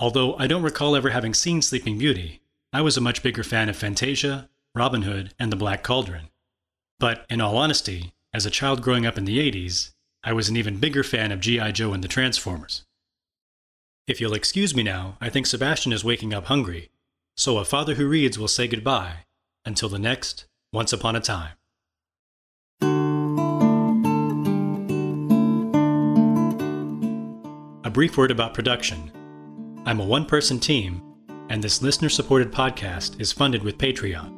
Although 0.00 0.34
I 0.36 0.48
don't 0.48 0.64
recall 0.64 0.96
ever 0.96 1.10
having 1.10 1.32
seen 1.32 1.62
Sleeping 1.62 1.96
Beauty, 1.96 2.40
I 2.72 2.80
was 2.80 2.96
a 2.96 3.00
much 3.00 3.22
bigger 3.22 3.44
fan 3.44 3.68
of 3.68 3.76
Fantasia, 3.76 4.48
Robin 4.74 5.02
Hood, 5.02 5.32
and 5.38 5.52
The 5.52 5.56
Black 5.56 5.84
Cauldron. 5.84 6.30
But 6.98 7.24
in 7.30 7.40
all 7.40 7.56
honesty, 7.56 8.12
as 8.32 8.44
a 8.44 8.50
child 8.50 8.82
growing 8.82 9.06
up 9.06 9.16
in 9.16 9.26
the 9.26 9.38
80s, 9.38 9.92
I 10.24 10.32
was 10.32 10.48
an 10.48 10.56
even 10.56 10.80
bigger 10.80 11.04
fan 11.04 11.30
of 11.30 11.38
G.I. 11.38 11.70
Joe 11.70 11.92
and 11.92 12.02
the 12.02 12.08
Transformers. 12.08 12.84
If 14.08 14.20
you'll 14.20 14.34
excuse 14.34 14.74
me 14.74 14.82
now, 14.82 15.18
I 15.20 15.28
think 15.28 15.46
Sebastien 15.46 15.92
is 15.92 16.02
waking 16.02 16.34
up 16.34 16.46
hungry, 16.46 16.90
so 17.36 17.58
a 17.58 17.64
father 17.64 17.94
who 17.94 18.08
reads 18.08 18.40
will 18.40 18.48
say 18.48 18.66
goodbye 18.66 19.26
until 19.64 19.88
the 19.88 20.00
next 20.00 20.46
once 20.74 20.92
Upon 20.92 21.14
a 21.14 21.20
Time. 21.20 21.52
A 27.84 27.90
brief 27.90 28.16
word 28.18 28.32
about 28.32 28.54
production. 28.54 29.12
I'm 29.86 30.00
a 30.00 30.04
one 30.04 30.26
person 30.26 30.58
team, 30.58 31.00
and 31.48 31.62
this 31.62 31.80
listener 31.80 32.08
supported 32.08 32.50
podcast 32.50 33.20
is 33.20 33.30
funded 33.30 33.62
with 33.62 33.78
Patreon. 33.78 34.34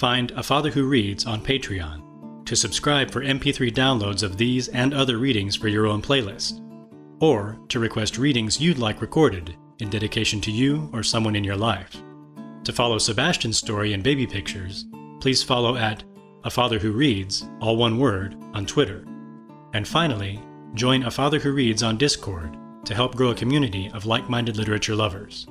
Find 0.00 0.32
A 0.32 0.42
Father 0.42 0.70
Who 0.70 0.88
Reads 0.88 1.26
on 1.26 1.44
Patreon 1.44 2.44
to 2.44 2.56
subscribe 2.56 3.12
for 3.12 3.22
MP3 3.22 3.72
downloads 3.72 4.24
of 4.24 4.36
these 4.36 4.66
and 4.68 4.92
other 4.92 5.18
readings 5.18 5.54
for 5.54 5.68
your 5.68 5.86
own 5.86 6.02
playlist, 6.02 6.60
or 7.20 7.56
to 7.68 7.78
request 7.78 8.18
readings 8.18 8.60
you'd 8.60 8.78
like 8.78 9.00
recorded 9.00 9.54
in 9.78 9.90
dedication 9.90 10.40
to 10.40 10.50
you 10.50 10.90
or 10.92 11.04
someone 11.04 11.36
in 11.36 11.44
your 11.44 11.56
life. 11.56 12.02
To 12.64 12.72
follow 12.72 12.98
Sebastien's 12.98 13.58
story 13.58 13.92
and 13.92 14.02
baby 14.02 14.26
pictures, 14.26 14.84
please 15.20 15.42
follow 15.42 15.76
at 15.76 16.04
A 16.44 16.50
Father 16.50 16.78
Who 16.78 16.92
Reads, 16.92 17.48
all 17.60 17.76
one 17.76 17.98
word, 17.98 18.36
on 18.54 18.66
Twitter. 18.66 19.04
And 19.74 19.86
finally, 19.86 20.40
join 20.74 21.02
A 21.04 21.10
Father 21.10 21.38
Who 21.38 21.52
Reads 21.52 21.82
on 21.82 21.98
Discord 21.98 22.56
to 22.84 22.94
help 22.94 23.14
grow 23.14 23.30
a 23.30 23.34
community 23.34 23.90
of 23.92 24.06
like 24.06 24.28
minded 24.28 24.56
literature 24.56 24.94
lovers. 24.94 25.46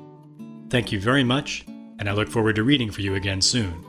Thank 0.70 0.92
you 0.92 1.00
very 1.00 1.24
much, 1.24 1.66
and 2.00 2.10
I 2.10 2.14
look 2.14 2.30
forward 2.30 2.56
to 2.58 2.64
reading 2.64 2.92
for 2.92 3.02
you 3.02 3.16
again 3.16 3.42
soon. 3.42 3.87